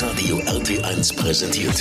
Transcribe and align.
Hitradio 0.00 0.38
RT1 0.46 1.14
präsentiert. 1.14 1.78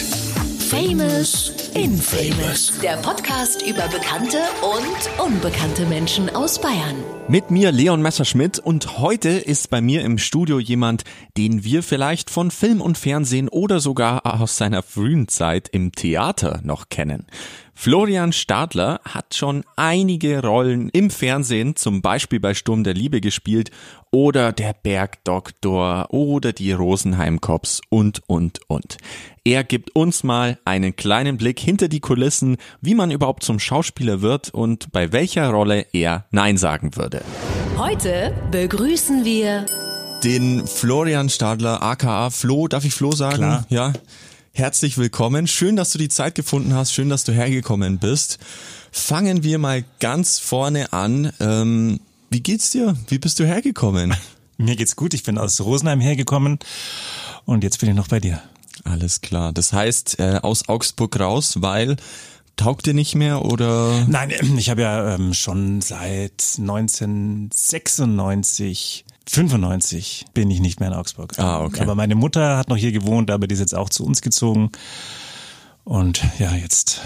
Famous 0.69 1.54
Infamous. 1.74 2.78
Der 2.84 2.98
Podcast 2.98 3.62
über 3.62 3.88
bekannte 3.88 4.40
und 4.62 5.26
unbekannte 5.26 5.86
Menschen 5.86 6.29
aus 6.36 6.60
Bayern. 6.60 6.97
Mit 7.29 7.50
mir 7.50 7.71
Leon 7.71 8.02
Messerschmidt 8.02 8.60
und 8.60 8.97
heute 8.97 9.29
ist 9.29 9.70
bei 9.70 9.79
mir 9.79 10.02
im 10.04 10.18
Studio 10.18 10.60
jemand, 10.60 11.04
den 11.38 11.63
wir 11.63 11.82
vielleicht 11.82 12.29
von 12.29 12.52
Film 12.52 12.82
und 12.82 12.97
Fernsehen 12.97 13.47
oder 13.47 13.79
sogar 13.79 14.25
aus 14.25 14.57
seiner 14.57 14.83
frühen 14.83 15.29
Zeit 15.29 15.70
im 15.70 15.93
Theater 15.93 16.59
noch 16.61 16.89
kennen. 16.89 17.25
Florian 17.82 18.34
Stadler 18.34 19.00
hat 19.05 19.36
schon 19.36 19.64
einige 19.77 20.41
Rollen 20.43 20.89
im 20.89 21.09
Fernsehen, 21.09 21.78
zum 21.78 22.02
Beispiel 22.02 22.41
bei 22.41 22.54
Sturm 22.54 22.84
der 22.84 22.93
Liebe 22.93 23.21
gespielt 23.21 23.71
oder 24.11 24.52
der 24.52 24.73
Bergdoktor 24.73 26.07
oder 26.10 26.52
die 26.52 26.73
Rosenheim 26.73 27.39
Cops 27.39 27.79
und, 27.88 28.21
und, 28.28 28.60
und. 28.68 28.97
Er 29.46 29.64
gibt 29.64 29.96
uns 29.96 30.24
mal 30.24 30.60
einen 30.65 30.97
kleinen 30.97 31.38
Blick 31.38 31.57
hinter 31.57 31.88
die 31.88 32.02
Kulissen, 32.02 32.58
wie 32.81 32.95
man 32.95 33.11
überhaupt 33.11 33.44
zum 33.44 33.59
Schauspieler 33.59 34.22
wird 34.22 34.53
und 34.53 34.91
bei 34.91 35.14
welcher 35.14 35.50
Rolle 35.50 35.86
er 35.94 36.25
Nein 36.31 36.58
sagen 36.58 36.97
würde. 36.97 37.22
Heute 37.77 38.33
begrüßen 38.52 39.23
wir 39.23 39.66
Den 40.25 40.67
Florian 40.67 41.30
Stadler, 41.30 41.81
aka 41.81 42.30
Flo, 42.30 42.67
darf 42.67 42.83
ich 42.83 42.94
Flo 42.94 43.14
sagen? 43.14 43.38
Klar. 43.38 43.66
Ja. 43.69 43.94
Herzlich 44.59 44.97
willkommen. 44.97 45.47
Schön, 45.47 45.77
dass 45.77 45.94
du 45.94 45.97
die 45.97 46.09
Zeit 46.09 46.36
gefunden 46.36 46.73
hast. 46.73 46.91
Schön, 46.91 47.08
dass 47.08 47.23
du 47.23 47.31
hergekommen 47.31 47.97
bist. 47.97 48.39
Fangen 48.91 49.41
wir 49.41 49.58
mal 49.58 49.85
ganz 50.02 50.38
vorne 50.38 50.91
an. 50.91 51.31
Ähm, 51.39 52.02
wie 52.30 52.41
geht's 52.41 52.72
dir? 52.72 52.97
Wie 53.08 53.19
bist 53.19 53.39
du 53.39 53.45
hergekommen? 53.45 54.13
Mir 54.58 54.75
geht's 54.75 54.97
gut. 54.97 55.13
Ich 55.13 55.23
bin 55.23 55.38
aus 55.38 55.61
Rosenheim 55.61 56.02
hergekommen 56.02 56.59
und 57.45 57.63
jetzt 57.63 57.80
bin 57.80 57.88
ich 57.88 57.95
noch 57.95 58.09
bei 58.09 58.19
dir. 58.19 58.41
Alles 58.83 59.22
klar. 59.22 59.53
Das 59.53 59.72
heißt, 59.72 60.19
äh, 60.19 60.41
aus 60.44 60.67
Augsburg 60.67 61.17
raus, 61.17 61.61
weil 61.61 61.95
taugt 62.57 62.85
dir 62.85 62.94
nicht 62.94 63.16
mehr 63.16 63.45
oder? 63.45 64.05
Nein, 64.09 64.33
ich 64.57 64.69
habe 64.69 64.81
ja 64.81 65.16
ähm, 65.16 65.33
schon 65.33 65.79
seit 65.79 66.44
1996, 66.57 69.05
95 69.31 70.25
bin 70.33 70.49
ich 70.49 70.59
nicht 70.59 70.80
mehr 70.80 70.89
in 70.89 70.95
Augsburg. 70.95 71.33
Ah, 71.38 71.63
okay. 71.63 71.81
Aber 71.81 71.95
meine 71.95 72.16
Mutter 72.16 72.58
hat 72.58 72.67
noch 72.69 72.77
hier 72.77 72.91
gewohnt, 72.91 73.30
aber 73.30 73.47
die 73.47 73.53
ist 73.53 73.59
jetzt 73.59 73.75
auch 73.75 73.89
zu 73.89 74.03
uns 74.05 74.22
gezogen. 74.22 74.72
Und 75.83 76.23
ja, 76.39 76.53
jetzt 76.55 77.02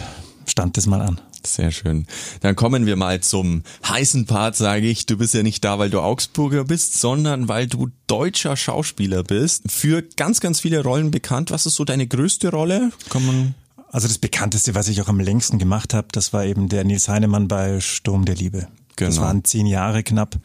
stand 0.45 0.77
das 0.77 0.87
mal 0.87 1.01
an. 1.01 1.19
Sehr 1.45 1.71
schön. 1.71 2.07
Dann 2.39 2.55
kommen 2.55 2.85
wir 2.85 2.95
mal 2.95 3.19
zum 3.19 3.63
heißen 3.85 4.25
Part, 4.25 4.55
sage 4.55 4.87
ich. 4.87 5.05
Du 5.05 5.17
bist 5.17 5.33
ja 5.33 5.43
nicht 5.43 5.65
da, 5.65 5.77
weil 5.79 5.89
du 5.89 5.99
Augsburger 5.99 6.63
bist, 6.63 6.99
sondern 7.01 7.49
weil 7.49 7.67
du 7.67 7.89
deutscher 8.07 8.55
Schauspieler 8.55 9.23
bist. 9.23 9.69
Für 9.69 10.01
ganz, 10.15 10.39
ganz 10.39 10.61
viele 10.61 10.81
Rollen 10.81 11.11
bekannt. 11.11 11.51
Was 11.51 11.65
ist 11.65 11.75
so 11.75 11.83
deine 11.83 12.07
größte 12.07 12.49
Rolle? 12.51 12.91
Kann 13.09 13.25
man 13.25 13.55
Also 13.91 14.07
das 14.07 14.17
bekannteste, 14.19 14.73
was 14.75 14.87
ich 14.87 15.01
auch 15.01 15.09
am 15.09 15.19
längsten 15.19 15.59
gemacht 15.59 15.93
habe, 15.93 16.07
das 16.13 16.31
war 16.31 16.45
eben 16.45 16.69
der 16.69 16.85
Nils 16.85 17.09
Heinemann 17.09 17.49
bei 17.49 17.81
Sturm 17.81 18.23
der 18.23 18.35
Liebe. 18.35 18.69
Das 18.95 19.15
Genau. 19.15 19.21
waren 19.27 19.43
zehn 19.43 19.65
Jahre 19.65 20.03
knapp. 20.03 20.37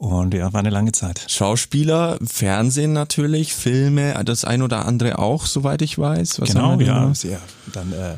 Und 0.00 0.32
ja, 0.32 0.50
war 0.54 0.60
eine 0.60 0.70
lange 0.70 0.92
Zeit. 0.92 1.26
Schauspieler, 1.28 2.16
Fernsehen 2.26 2.94
natürlich, 2.94 3.52
Filme, 3.52 4.14
das 4.24 4.46
ein 4.46 4.62
oder 4.62 4.86
andere 4.86 5.18
auch, 5.18 5.44
soweit 5.44 5.82
ich 5.82 5.98
weiß. 5.98 6.40
Was 6.40 6.54
genau, 6.54 6.80
ja. 6.80 7.14
Sehr. 7.14 7.38
Dann 7.74 7.92
äh, 7.92 8.16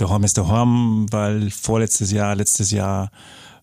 der 0.00 0.08
Horm 0.08 0.24
ist 0.24 0.36
der 0.38 0.48
Horm, 0.48 1.06
weil 1.12 1.52
vorletztes 1.52 2.10
Jahr, 2.10 2.34
letztes 2.34 2.72
Jahr 2.72 3.12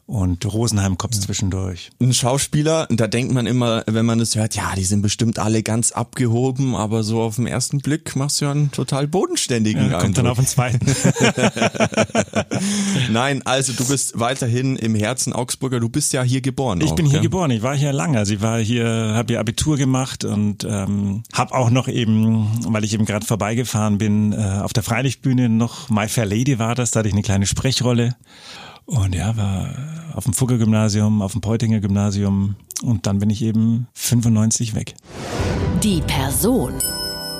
und 0.08 0.46
Rosenheim 0.52 0.98
Cops 0.98 1.20
zwischendurch. 1.20 1.92
Ein 2.02 2.14
Schauspieler, 2.14 2.88
da 2.90 3.08
denkt 3.08 3.34
man 3.34 3.46
immer, 3.46 3.84
wenn 3.88 4.06
man 4.06 4.20
das 4.20 4.36
hört, 4.36 4.56
ja, 4.56 4.74
die 4.76 4.86
sind 4.86 5.02
bestimmt 5.02 5.38
alle 5.38 5.64
ganz 5.64 5.92
abgehoben, 5.92 6.76
aber 6.76 7.04
so 7.04 7.22
auf 7.22 7.36
den 7.36 7.46
ersten 7.46 7.80
Blick 7.80 8.16
machst 8.16 8.40
du 8.40 8.46
ja 8.46 8.52
einen 8.52 8.72
total 8.72 9.06
bodenständigen 9.08 9.92
Ja, 9.92 10.00
kommt 10.00 10.18
dann 10.18 10.26
Eindruck. 10.26 10.40
auf 10.40 10.46
den 10.46 10.48
zweiten. 10.48 10.86
Nein, 13.12 13.42
also 13.46 13.74
du 13.74 13.86
bist 13.86 14.18
weiterhin 14.18 14.78
im 14.78 14.96
Herzen 14.96 15.34
Augsburger, 15.34 15.82
du 15.82 15.90
bist 15.90 16.14
ja 16.14 16.24
hier 16.24 16.40
geboren. 16.40 16.80
Ich 16.82 16.92
auch, 16.92 16.96
bin 16.96 17.06
hier 17.06 17.16
gell? 17.16 17.24
geboren, 17.24 17.52
ich 17.52 17.62
war 17.62 17.76
hier 17.76 17.92
lange. 17.92 18.18
Also 18.18 18.34
ich 18.34 18.42
war 18.42 18.60
hier, 18.60 18.88
habe 18.88 19.34
hier 19.34 19.42
Abitur 19.42 19.76
gemacht 19.76 20.24
und 20.24 20.64
ähm, 20.64 21.24
habe 21.34 21.54
auch 21.54 21.70
noch 21.70 21.90
eben, 21.90 22.48
weil 22.70 22.86
ich 22.86 22.94
eben 22.94 23.06
gerade 23.06 23.26
vorbeigefahren 23.26 23.98
bin, 23.98 24.32
äh, 24.32 24.60
auf 24.62 24.72
der 24.72 24.84
Freilichtbühne 24.84 25.50
noch 25.50 25.90
My 25.90 26.08
Fair 26.08 26.26
Lady 26.26 26.60
war 26.60 26.76
das, 26.76 26.92
da 26.92 27.00
hatte 27.00 27.10
ich 27.10 27.14
eine 27.14 27.24
kleine 27.24 27.46
Sprechrolle. 27.46 28.16
Und 28.88 29.14
ja, 29.14 29.36
war 29.36 29.70
auf 30.16 30.24
dem 30.24 30.34
Fugger 30.34 30.58
Gymnasium, 30.58 31.22
auf 31.22 31.34
dem 31.34 31.42
Peutinger 31.42 31.82
Gymnasium 31.82 32.56
und 32.84 33.06
dann 33.06 33.20
bin 33.20 33.30
ich 33.30 33.42
eben 33.42 33.88
95 33.94 34.76
weg. 34.76 34.96
die 35.84 36.02
Person. 36.02 36.74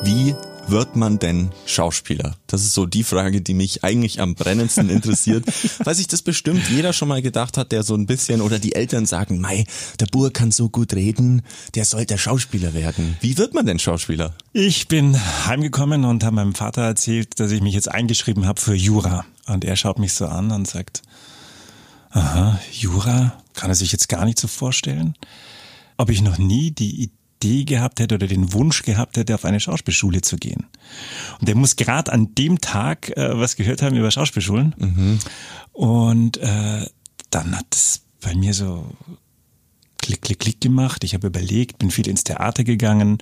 Wie 0.04 0.36
wird 0.68 0.98
man 0.98 1.20
denn 1.20 1.52
Schauspieler? 1.66 2.36
Das 2.48 2.62
ist 2.64 2.74
so 2.74 2.86
die 2.86 3.04
Frage, 3.04 3.42
die 3.42 3.54
mich 3.54 3.86
eigentlich 3.86 4.20
am 4.20 4.36
brennendsten 4.36 4.90
interessiert, 4.90 5.46
weil 5.86 5.96
sich 5.96 6.08
das 6.08 6.22
bestimmt 6.22 6.68
jeder 6.70 6.92
schon 6.92 7.08
mal 7.08 7.22
gedacht 7.22 7.58
hat, 7.58 7.72
der 7.72 7.84
so 7.84 7.96
ein 7.96 8.06
bisschen 8.06 8.42
oder 8.42 8.60
die 8.60 8.76
Eltern 8.76 9.06
sagen, 9.06 9.40
Mei, 9.40 9.64
der 10.02 10.08
Bur 10.08 10.34
kann 10.34 10.52
so 10.52 10.68
gut 10.68 10.94
reden, 10.94 11.44
der 11.76 11.86
sollte 11.86 12.18
Schauspieler 12.18 12.74
werden. 12.74 13.16
Wie 13.22 13.38
wird 13.38 13.54
man 13.54 13.66
denn 13.66 13.80
Schauspieler? 13.80 14.36
Ich 14.52 14.90
bin 14.90 15.18
heimgekommen 15.46 16.04
und 16.04 16.26
habe 16.26 16.36
meinem 16.36 16.56
Vater 16.56 16.82
erzählt, 16.82 17.40
dass 17.40 17.52
ich 17.52 17.62
mich 17.62 17.74
jetzt 17.74 17.90
eingeschrieben 17.90 18.46
habe 18.46 18.60
für 18.60 18.76
Jura. 18.76 19.26
Und 19.48 19.64
er 19.64 19.78
schaut 19.78 19.98
mich 19.98 20.14
so 20.14 20.26
an 20.26 20.52
und 20.52 20.68
sagt, 20.68 21.04
aha, 22.12 22.60
Jura? 22.72 23.42
Kann 23.54 23.70
er 23.70 23.76
sich 23.76 23.92
jetzt 23.92 24.10
gar 24.10 24.26
nicht 24.26 24.40
so 24.40 24.48
vorstellen? 24.48 25.16
Ob 25.98 26.10
ich 26.10 26.22
noch 26.22 26.38
nie 26.38 26.72
die 26.72 27.10
Idee 27.42 27.66
gehabt 27.66 28.00
hätte 28.00 28.16
oder 28.16 28.28
den 28.28 28.54
Wunsch 28.54 28.84
gehabt 28.84 29.18
hätte, 29.18 29.36
auf 29.36 29.46
eine 29.46 29.60
Schauspielschule 29.60 30.22
zu 30.22 30.38
gehen. 30.38 30.68
Und 31.40 31.48
der 31.48 31.56
muss 31.56 31.76
gerade 31.76 32.12
an 32.12 32.34
dem 32.36 32.62
Tag 32.62 33.16
äh, 33.18 33.38
was 33.38 33.56
gehört 33.56 33.82
haben 33.82 33.96
über 33.96 34.12
Schauspielschulen. 34.12 34.74
Und 35.74 36.38
äh, 36.38 36.86
dann 37.30 37.56
hat 37.58 37.68
es 37.72 38.02
bei 38.22 38.36
mir 38.36 38.54
so 38.54 38.86
klick, 39.98 40.22
klick, 40.22 40.40
klick 40.40 40.62
gemacht. 40.62 41.04
Ich 41.04 41.14
habe 41.14 41.28
überlegt, 41.28 41.80
bin 41.80 41.92
viel 41.92 42.08
ins 42.08 42.24
Theater 42.24 42.64
gegangen, 42.64 43.18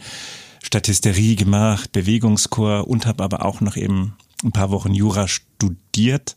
Statisterie 0.64 1.36
gemacht, 1.36 1.92
Bewegungschor 1.92 2.88
und 2.88 3.06
habe 3.06 3.24
aber 3.24 3.46
auch 3.46 3.62
noch 3.62 3.76
eben 3.76 4.16
ein 4.44 4.52
paar 4.52 4.70
Wochen 4.70 4.94
Jura 4.94 5.28
studiert. 5.28 6.36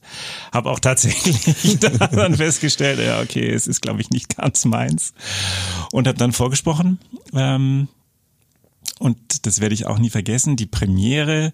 Habe 0.53 0.71
auch 0.71 0.79
tatsächlich 0.79 1.79
dann 1.81 2.37
festgestellt, 2.37 3.01
ja, 3.01 3.21
okay, 3.21 3.49
es 3.49 3.67
ist, 3.67 3.83
glaube 3.83 4.01
ich, 4.01 4.11
nicht 4.11 4.37
ganz 4.37 4.65
meins. 4.65 5.13
Und 5.93 6.07
habe 6.07 6.19
dann 6.19 6.33
vorgesprochen. 6.33 6.99
Ähm, 7.35 7.89
und 8.99 9.47
das 9.47 9.61
werde 9.61 9.75
ich 9.75 9.87
auch 9.87 9.99
nie 9.99 10.11
vergessen. 10.11 10.57
Die 10.57 10.67
Premiere 10.67 11.53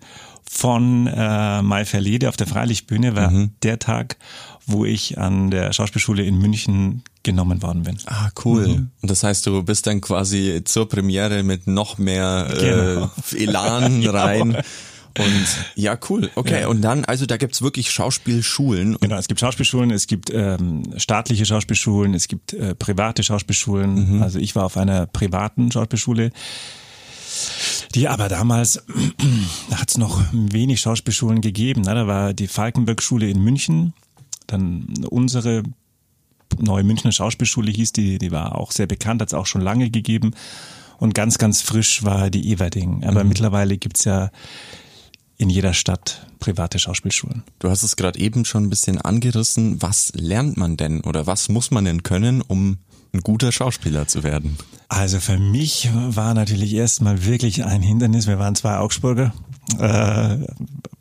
von 0.49 1.07
äh, 1.07 1.85
Fair 1.85 2.01
Lady 2.01 2.27
auf 2.27 2.37
der 2.37 2.47
Freilichtbühne 2.47 3.17
war 3.17 3.33
der 3.63 3.79
Tag, 3.79 4.17
wo 4.67 4.85
ich 4.85 5.19
an 5.19 5.51
der 5.51 5.73
Schauspielschule 5.73 6.23
in 6.25 6.39
München 6.39 7.03
genommen 7.23 7.63
worden 7.63 7.83
bin. 7.83 7.99
Ah, 8.07 8.31
cool. 8.45 8.89
Und 9.01 9.11
das 9.11 9.23
heißt, 9.25 9.47
du 9.47 9.63
bist 9.63 9.87
dann 9.87 10.01
quasi 10.01 10.63
zur 10.65 10.89
Premiere 10.89 11.43
mit 11.43 11.67
noch 11.67 11.99
mehr 11.99 12.49
Genau. 12.59 13.11
äh, 13.33 13.43
Elan 13.43 14.07
rein. 14.07 14.57
Und 15.19 15.47
ja, 15.77 15.97
cool. 16.09 16.31
Okay, 16.35 16.63
Ja. 16.63 16.69
und 16.69 16.83
dann, 16.83 17.05
also 17.05 17.25
da 17.27 17.37
gibt's 17.37 17.63
wirklich 17.63 17.91
Schauspielschulen. 17.91 18.97
Genau, 19.01 19.17
es 19.17 19.29
gibt 19.29 19.41
Schauspielschulen, 19.41 19.91
es 19.91 20.07
gibt 20.07 20.31
ähm, 20.33 20.83
staatliche 20.97 21.47
Schauspielschulen, 21.47 22.15
es 22.15 22.27
gibt 22.29 22.53
äh, 22.53 22.75
private 22.75 23.23
Schauspielschulen. 23.23 24.23
Also 24.23 24.39
ich 24.39 24.57
war 24.57 24.65
auf 24.65 24.77
einer 24.77 25.07
privaten 25.07 25.71
Schauspielschule, 25.71 26.31
die 27.95 28.09
aber 28.09 28.29
damals, 28.29 28.85
da 29.71 29.79
hat 29.81 29.91
es 29.91 29.99
noch 29.99 30.21
wenig 30.33 30.81
Schauspielschulen 30.81 31.41
gegeben. 31.41 31.83
Ne? 31.83 31.95
Da 31.95 32.07
war 32.07 32.35
die 32.35 32.49
Falkenberg-Schule 32.49 33.29
in 33.29 33.43
München, 33.43 33.93
dann 34.47 34.87
unsere 35.11 35.63
neue 36.59 36.85
Münchner 36.85 37.13
Schauspielschule 37.13 37.71
hieß 37.71 37.93
die, 37.93 38.19
die 38.19 38.31
war 38.33 38.57
auch 38.57 38.71
sehr 38.73 38.87
bekannt, 38.87 39.21
hat 39.23 39.29
es 39.29 39.35
auch 39.35 39.47
schon 39.47 39.61
lange 39.61 39.91
gegeben. 39.91 40.33
Und 40.99 41.15
ganz, 41.15 41.39
ganz 41.39 41.61
frisch 41.63 42.05
war 42.05 42.31
die 42.31 42.53
Everding. 42.53 43.05
Aber 43.05 43.25
mittlerweile 43.25 43.77
gibt's 43.79 44.05
ja 44.05 44.31
in 45.37 45.51
jeder 45.51 45.75
Stadt 45.75 46.27
private 46.39 46.79
Schauspielschulen. 46.79 47.43
Du 47.59 47.71
hast 47.71 47.83
es 47.83 47.97
gerade 47.97 48.19
eben 48.19 48.45
schon 48.45 48.65
ein 48.65 48.71
bisschen 48.71 49.01
angerissen. 49.01 49.81
Was 49.83 50.13
lernt 50.15 50.57
man 50.57 50.77
denn 50.77 51.01
oder 51.01 51.27
was 51.27 51.49
muss 51.49 51.71
man 51.71 51.85
denn 51.85 52.03
können, 52.03 52.43
um 52.43 52.79
ein 53.13 53.21
guter 53.21 53.53
Schauspieler 53.53 54.07
zu 54.07 54.23
werden? 54.23 54.59
Also 54.89 55.21
für 55.21 55.39
mich 55.39 55.89
war 55.93 56.35
natürlich 56.35 56.75
erstmal 56.75 57.25
wirklich 57.25 57.65
ein 57.65 57.83
Hindernis. 57.83 58.27
Wir 58.27 58.39
waren 58.39 58.55
zwei 58.55 58.77
Augsburger. 58.79 59.33
Äh, 59.79 60.39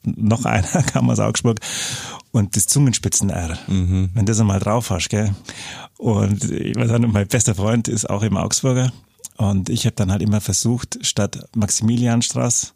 noch 0.03 0.45
einer 0.45 0.83
kam 0.93 1.09
aus 1.09 1.19
Augsburg. 1.19 1.59
Und 2.31 2.55
das 2.55 2.65
Zungenspitzen-R. 2.67 3.57
Wenn 3.67 4.25
du 4.25 4.31
das 4.31 4.39
einmal 4.39 4.59
drauf 4.59 4.89
hast, 4.89 5.09
gell? 5.09 5.35
Und 5.97 6.49
ich 6.49 6.75
weiß 6.75 6.99
nicht, 6.99 7.13
mein 7.13 7.27
bester 7.27 7.53
Freund 7.53 7.87
ist 7.87 8.09
auch 8.09 8.23
im 8.23 8.37
Augsburger. 8.37 8.91
Und 9.37 9.69
ich 9.69 9.85
habe 9.85 9.95
dann 9.95 10.11
halt 10.11 10.21
immer 10.21 10.41
versucht, 10.41 10.99
statt 11.05 11.47
Maximilianstraß 11.55 12.73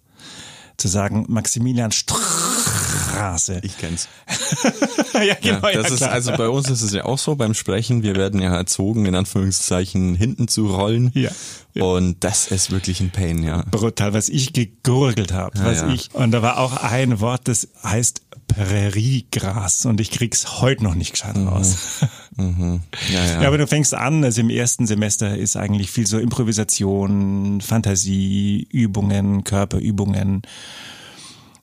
zu 0.78 0.88
sagen 0.88 1.26
Maximilian 1.28 1.92
Straße. 1.92 3.60
Ich 3.64 3.78
kenn's. 3.78 4.08
ja, 5.14 5.36
genau. 5.42 5.68
Ja, 5.68 5.82
das 5.82 5.92
ist, 5.92 6.04
also 6.04 6.32
bei 6.34 6.48
uns 6.50 6.70
ist 6.70 6.84
es 6.84 6.94
ja 6.94 7.06
auch 7.06 7.18
so 7.18 7.36
beim 7.36 7.56
Sprechen, 7.56 8.04
wir 8.04 8.16
werden 8.16 8.40
ja 8.42 8.56
erzogen, 8.56 9.06
in 9.06 9.16
Anführungszeichen, 9.16 10.16
hinten 10.16 10.48
zu 10.48 10.68
rollen. 10.68 11.12
Ja. 11.16 11.32
Ja. 11.74 11.84
Und 11.84 12.24
das 12.24 12.48
ist 12.48 12.72
wirklich 12.72 13.02
ein 13.02 13.12
Pain, 13.12 13.44
ja. 13.44 13.64
Brutal, 13.70 14.14
was 14.14 14.30
ich 14.30 14.54
gegurgelt 14.54 15.32
habe, 15.32 15.60
was 15.64 15.82
ja. 15.82 15.90
ich. 15.90 16.14
Und 16.14 16.32
da 16.32 16.42
war 16.42 16.60
auch 16.60 16.78
ein 16.78 17.20
Wort, 17.20 17.48
das 17.48 17.68
heißt 17.84 18.22
Präriegras 18.48 19.86
und 19.86 20.00
ich 20.00 20.12
krieg's 20.12 20.62
heute 20.62 20.84
noch 20.84 20.96
nicht 20.96 21.12
gescheit 21.12 21.36
raus. 21.38 22.00
Mhm. 22.02 22.08
Ja, 22.38 23.26
ja. 23.26 23.42
Ja, 23.42 23.48
aber 23.48 23.58
du 23.58 23.68
fängst 23.68 23.94
an, 23.94 24.24
also 24.24 24.42
im 24.42 24.50
ersten 24.50 24.86
Semester 24.86 25.36
ist 25.36 25.56
eigentlich 25.56 25.90
viel 25.92 26.06
so 26.06 26.20
Improvisation, 26.20 27.62
Fantasie, 27.62 28.68
Übungen, 28.72 29.44
Körperübungen, 29.44 30.44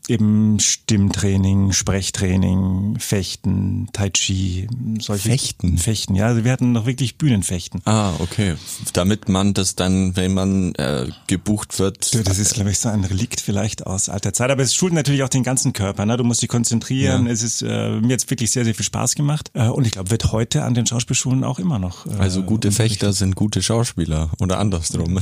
eben 0.08 0.58
Stimmtraining, 0.60 1.72
Sprechtraining, 1.72 2.96
Fechten, 2.98 3.88
Tai 3.92 4.10
Chi, 4.10 4.68
solche 5.00 5.28
Fechten? 5.30 5.78
Fechten, 5.78 6.14
ja, 6.14 6.26
also 6.26 6.44
wir 6.44 6.52
hatten 6.52 6.72
noch 6.72 6.86
wirklich 6.86 7.16
Bühnenfechten. 7.16 7.80
Ah, 7.84 8.12
okay. 8.18 8.54
Damit 8.92 9.28
man 9.28 9.54
das 9.54 9.74
dann, 9.76 10.16
wenn 10.16 10.34
man 10.34 10.74
äh, 10.74 11.06
gebucht 11.26 11.78
wird. 11.78 12.14
Du, 12.14 12.22
Das 12.22 12.38
ist, 12.38 12.54
glaube 12.54 12.70
ich, 12.70 12.78
so 12.78 12.88
ein 12.88 13.04
Relikt 13.04 13.40
vielleicht 13.40 13.86
aus 13.86 14.08
alter 14.08 14.32
Zeit. 14.32 14.50
Aber 14.50 14.62
es 14.62 14.74
schult 14.74 14.92
natürlich 14.92 15.22
auch 15.22 15.28
den 15.28 15.42
ganzen 15.42 15.72
Körper. 15.72 16.06
Ne? 16.06 16.16
Du 16.16 16.24
musst 16.24 16.42
dich 16.42 16.48
konzentrieren. 16.48 17.26
Ja. 17.26 17.32
Es 17.32 17.42
ist 17.42 17.62
äh, 17.62 18.00
mir 18.00 18.10
jetzt 18.10 18.28
wirklich 18.30 18.50
sehr, 18.50 18.64
sehr 18.64 18.74
viel 18.74 18.84
Spaß 18.84 19.14
gemacht. 19.14 19.50
Äh, 19.54 19.68
und 19.68 19.86
ich 19.86 19.92
glaube, 19.92 20.10
wird 20.10 20.32
heute 20.32 20.64
an 20.64 20.74
den 20.74 20.86
Schauspielschulen 20.86 21.44
auch 21.44 21.58
immer 21.58 21.78
noch. 21.78 22.06
Äh, 22.06 22.10
Also 22.18 22.42
gute. 22.42 22.72
Fechter 22.72 23.12
sind 23.12 23.36
gute 23.36 23.62
Schauspieler 23.62 24.30
oder 24.40 24.58
andersrum. 24.58 25.20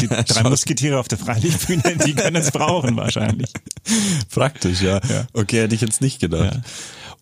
Die 0.00 0.08
drei 0.08 0.42
Musketiere 0.48 0.98
auf 0.98 1.08
der 1.08 1.18
Freilichtbühne, 1.18 1.96
die 2.04 2.14
können 2.14 2.36
es 2.36 2.50
brauchen 2.50 2.96
wahrscheinlich. 2.96 3.50
Praktisch, 4.30 4.82
ja. 4.82 5.00
Ja. 5.08 5.26
Okay, 5.32 5.62
hätte 5.62 5.74
ich 5.74 5.80
jetzt 5.80 6.00
nicht 6.00 6.20
gedacht. 6.20 6.54
Ja. 6.54 6.62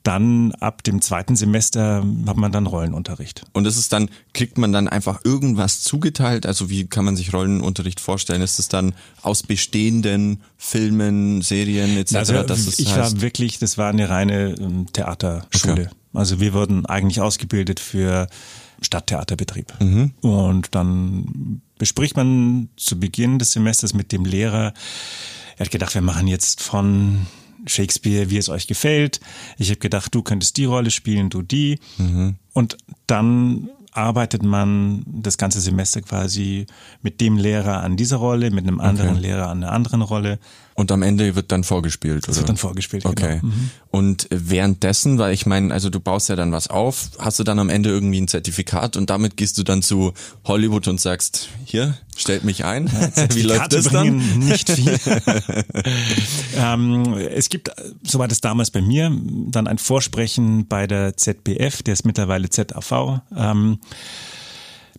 Dann 0.02 0.52
ab 0.60 0.84
dem 0.84 1.00
zweiten 1.00 1.34
Semester 1.34 2.04
hat 2.26 2.36
man 2.36 2.52
dann 2.52 2.66
Rollenunterricht. 2.66 3.42
Und 3.52 3.66
ist 3.66 3.92
dann, 3.92 4.08
kriegt 4.34 4.56
man 4.56 4.72
dann 4.72 4.86
einfach 4.86 5.24
irgendwas 5.24 5.80
zugeteilt? 5.80 6.46
Also 6.46 6.70
wie 6.70 6.86
kann 6.86 7.04
man 7.04 7.16
sich 7.16 7.32
Rollenunterricht 7.32 7.98
vorstellen? 7.98 8.40
Ist 8.40 8.60
es 8.60 8.68
dann 8.68 8.94
aus 9.22 9.42
bestehenden 9.42 10.42
Filmen, 10.56 11.42
Serien 11.42 11.96
etc.? 11.96 12.14
Also 12.14 12.42
dass 12.44 12.68
es 12.68 12.78
ich 12.78 12.94
heißt, 12.94 13.16
war 13.16 13.20
wirklich, 13.20 13.58
das 13.58 13.78
war 13.78 13.88
eine 13.88 14.08
reine 14.08 14.54
ähm, 14.60 14.86
Theaterschule. 14.92 15.72
Okay. 15.72 15.88
Also 16.14 16.38
wir 16.38 16.52
wurden 16.52 16.86
eigentlich 16.86 17.20
ausgebildet 17.20 17.80
für 17.80 18.28
Stadttheaterbetrieb. 18.80 19.72
Mhm. 19.80 20.12
Und 20.20 20.74
dann 20.74 21.62
bespricht 21.78 22.16
man 22.16 22.68
zu 22.76 22.98
Beginn 22.98 23.38
des 23.38 23.52
Semesters 23.52 23.94
mit 23.94 24.12
dem 24.12 24.24
Lehrer, 24.24 24.72
er 25.56 25.66
hat 25.66 25.70
gedacht, 25.70 25.94
wir 25.94 26.02
machen 26.02 26.26
jetzt 26.28 26.62
von 26.62 27.26
Shakespeare, 27.66 28.30
wie 28.30 28.38
es 28.38 28.48
euch 28.48 28.66
gefällt. 28.66 29.20
Ich 29.58 29.70
habe 29.70 29.80
gedacht, 29.80 30.14
du 30.14 30.22
könntest 30.22 30.56
die 30.56 30.64
Rolle 30.64 30.90
spielen, 30.90 31.30
du 31.30 31.42
die. 31.42 31.78
Mhm. 31.98 32.36
Und 32.52 32.76
dann 33.06 33.70
arbeitet 33.92 34.42
man 34.42 35.02
das 35.06 35.38
ganze 35.38 35.60
Semester 35.60 36.02
quasi 36.02 36.66
mit 37.02 37.20
dem 37.20 37.38
Lehrer 37.38 37.82
an 37.82 37.96
dieser 37.96 38.18
Rolle, 38.18 38.50
mit 38.50 38.66
einem 38.66 38.80
anderen 38.80 39.12
Okay. 39.12 39.20
Lehrer 39.20 39.48
an 39.48 39.62
einer 39.62 39.72
anderen 39.72 40.02
Rolle. 40.02 40.38
Und 40.76 40.92
am 40.92 41.02
Ende 41.02 41.34
wird 41.34 41.52
dann 41.52 41.64
vorgespielt, 41.64 42.28
oder? 42.28 42.36
wird 42.36 42.48
dann 42.50 42.58
vorgespielt, 42.58 43.06
Okay. 43.06 43.40
genau. 43.40 43.54
Mhm. 43.54 43.70
Und 43.90 44.28
währenddessen, 44.30 45.16
weil 45.16 45.32
ich 45.32 45.46
meine, 45.46 45.72
also 45.72 45.88
du 45.88 46.00
baust 46.00 46.28
ja 46.28 46.36
dann 46.36 46.52
was 46.52 46.68
auf, 46.68 47.12
hast 47.18 47.38
du 47.38 47.44
dann 47.44 47.58
am 47.58 47.70
Ende 47.70 47.88
irgendwie 47.88 48.20
ein 48.20 48.28
Zertifikat 48.28 48.98
und 48.98 49.08
damit 49.08 49.38
gehst 49.38 49.56
du 49.56 49.62
dann 49.62 49.80
zu 49.80 50.12
Hollywood 50.44 50.86
und 50.86 51.00
sagst, 51.00 51.48
hier, 51.64 51.96
stellt 52.14 52.44
mich 52.44 52.66
ein. 52.66 52.90
Wie 53.32 53.40
läuft 53.40 53.72
das 53.72 53.86
dann? 53.86 54.18
Nicht 54.38 54.70
viel. 54.70 54.98
ähm, 56.58 57.14
es 57.14 57.48
gibt, 57.48 57.70
so 58.02 58.18
war 58.18 58.28
das 58.28 58.42
damals 58.42 58.70
bei 58.70 58.82
mir, 58.82 59.10
dann 59.48 59.66
ein 59.66 59.78
Vorsprechen 59.78 60.66
bei 60.66 60.86
der 60.86 61.16
ZBF, 61.16 61.82
der 61.84 61.94
ist 61.94 62.04
mittlerweile 62.04 62.50
ZAV. 62.50 63.22
Ähm, 63.34 63.78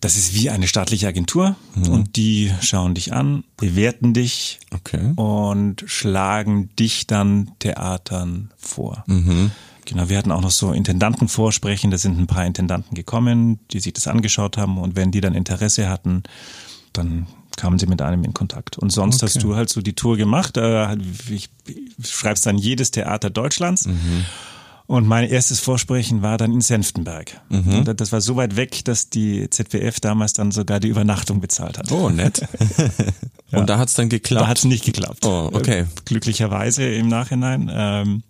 das 0.00 0.16
ist 0.16 0.34
wie 0.34 0.50
eine 0.50 0.68
staatliche 0.68 1.08
Agentur 1.08 1.56
Mhm. 1.74 1.88
und 1.88 2.16
die 2.16 2.52
schauen 2.60 2.94
dich 2.94 3.12
an, 3.12 3.44
bewerten 3.56 4.14
dich 4.14 4.58
Okay. 4.74 5.12
und 5.16 5.84
schlagen 5.86 6.70
dich 6.76 7.06
dann 7.06 7.52
Theatern 7.58 8.50
vor. 8.56 9.04
Mhm. 9.06 9.50
Genau, 9.84 10.08
wir 10.10 10.18
hatten 10.18 10.32
auch 10.32 10.42
noch 10.42 10.50
so 10.50 10.72
Intendantenvorsprechen, 10.72 11.90
da 11.90 11.96
sind 11.98 12.18
ein 12.18 12.26
paar 12.26 12.44
Intendanten 12.44 12.94
gekommen, 12.94 13.58
die 13.72 13.80
sich 13.80 13.94
das 13.94 14.06
angeschaut 14.06 14.56
haben 14.58 14.76
und 14.78 14.96
wenn 14.96 15.10
die 15.10 15.20
dann 15.22 15.34
Interesse 15.34 15.88
hatten, 15.88 16.22
dann 16.92 17.26
kamen 17.56 17.78
sie 17.78 17.86
mit 17.86 18.02
einem 18.02 18.22
in 18.22 18.34
Kontakt. 18.34 18.78
Und 18.78 18.90
sonst 18.92 19.16
Okay. 19.22 19.26
hast 19.34 19.42
du 19.42 19.56
halt 19.56 19.68
so 19.70 19.80
die 19.80 19.94
Tour 19.94 20.16
gemacht, 20.16 20.56
äh, 20.58 20.94
ich, 21.30 21.48
schreibst 22.04 22.46
dann 22.46 22.56
jedes 22.58 22.90
Theater 22.92 23.30
Deutschlands. 23.30 23.86
Mhm. 23.86 24.24
Und 24.88 25.06
mein 25.06 25.28
erstes 25.28 25.60
Vorsprechen 25.60 26.22
war 26.22 26.38
dann 26.38 26.50
in 26.50 26.62
Senftenberg. 26.62 27.42
Mhm. 27.50 27.84
Das 27.94 28.10
war 28.10 28.22
so 28.22 28.36
weit 28.36 28.56
weg, 28.56 28.86
dass 28.86 29.10
die 29.10 29.50
ZWF 29.50 30.00
damals 30.00 30.32
dann 30.32 30.50
sogar 30.50 30.80
die 30.80 30.88
Übernachtung 30.88 31.40
bezahlt 31.40 31.76
hat. 31.76 31.92
Oh, 31.92 32.08
nett. 32.08 32.40
Und 33.52 33.68
da 33.68 33.78
hat's 33.78 33.92
dann 33.92 34.08
geklappt. 34.08 34.44
Da 34.44 34.48
hat 34.48 34.56
es 34.56 34.64
nicht 34.64 34.86
geklappt. 34.86 35.26
Oh, 35.26 35.50
okay. 35.52 35.80
Äh, 35.80 35.86
Glücklicherweise 36.06 36.84
im 36.84 37.08
Nachhinein. 37.08 37.70
Ähm, 37.70 38.22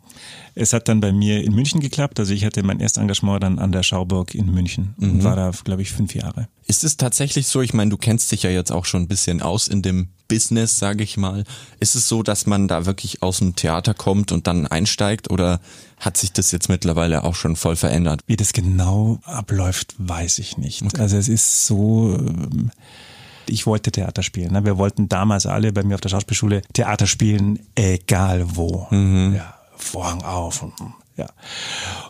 es 0.55 0.73
hat 0.73 0.88
dann 0.88 1.00
bei 1.00 1.12
mir 1.12 1.43
in 1.44 1.55
München 1.55 1.81
geklappt. 1.81 2.19
Also 2.20 2.32
ich 2.32 2.44
hatte 2.44 2.62
mein 2.62 2.81
erstes 2.81 3.00
Engagement 3.00 3.43
dann 3.43 3.59
an 3.59 3.73
der 3.73 3.82
Schauburg 3.82 4.35
in 4.35 4.53
München 4.53 4.94
Mhm. 4.99 5.11
und 5.11 5.25
war 5.25 5.37
da, 5.37 5.50
glaube 5.65 5.82
ich, 5.82 5.91
fünf 5.93 6.15
Jahre. 6.15 6.49
Ist 6.67 6.85
es 6.85 6.97
tatsächlich 6.97 7.47
so, 7.47 7.61
ich 7.62 7.73
meine, 7.75 7.91
du 7.91 7.97
kennst 7.97 8.31
dich 8.32 8.43
ja 8.43 8.50
jetzt 8.50 8.73
auch 8.73 8.85
schon 8.85 9.03
ein 9.03 9.09
bisschen 9.09 9.41
aus 9.43 9.69
in 9.69 9.82
dem 9.82 10.09
Business, 10.29 10.79
sage 10.79 11.03
ich 11.05 11.17
mal. 11.17 11.44
Ist 11.81 11.94
es 11.94 12.06
so, 12.09 12.23
dass 12.23 12.44
man 12.47 12.69
da 12.69 12.85
wirklich 12.85 13.23
aus 13.23 13.38
dem 13.38 13.56
Theater 13.56 13.94
kommt 13.94 14.31
und 14.32 14.47
dann 14.47 14.67
einsteigt 14.67 15.31
oder 15.31 15.61
hat 15.99 16.17
sich 16.19 16.32
das 16.32 16.50
jetzt 16.53 16.69
mittlerweile 16.69 17.25
auch 17.25 17.35
schon 17.35 17.56
voll 17.56 17.76
verändert? 17.76 18.21
Wie 18.26 18.37
das 18.37 18.53
genau 18.53 19.21
abläuft, 19.25 19.94
weiß 19.99 20.38
ich 20.41 20.59
nicht. 20.59 20.82
Also 21.00 21.17
es 21.17 21.29
ist 21.29 21.67
so, 21.67 22.14
ähm, 22.19 22.71
ich 23.49 23.67
wollte 23.67 23.91
Theater 23.91 24.23
spielen. 24.23 24.53
ne? 24.53 24.64
Wir 24.67 24.76
wollten 24.76 25.09
damals 25.09 25.47
alle 25.47 25.73
bei 25.73 25.82
mir 25.82 25.94
auf 25.94 26.03
der 26.03 26.11
Schauspielschule 26.11 26.61
Theater 26.75 27.06
spielen, 27.06 27.61
egal 27.75 28.44
wo. 28.56 28.87
Ja, 28.91 29.55
Vorhang 29.79 30.23
auf. 30.23 30.63
und- 30.63 30.75
Ja. 31.17 31.27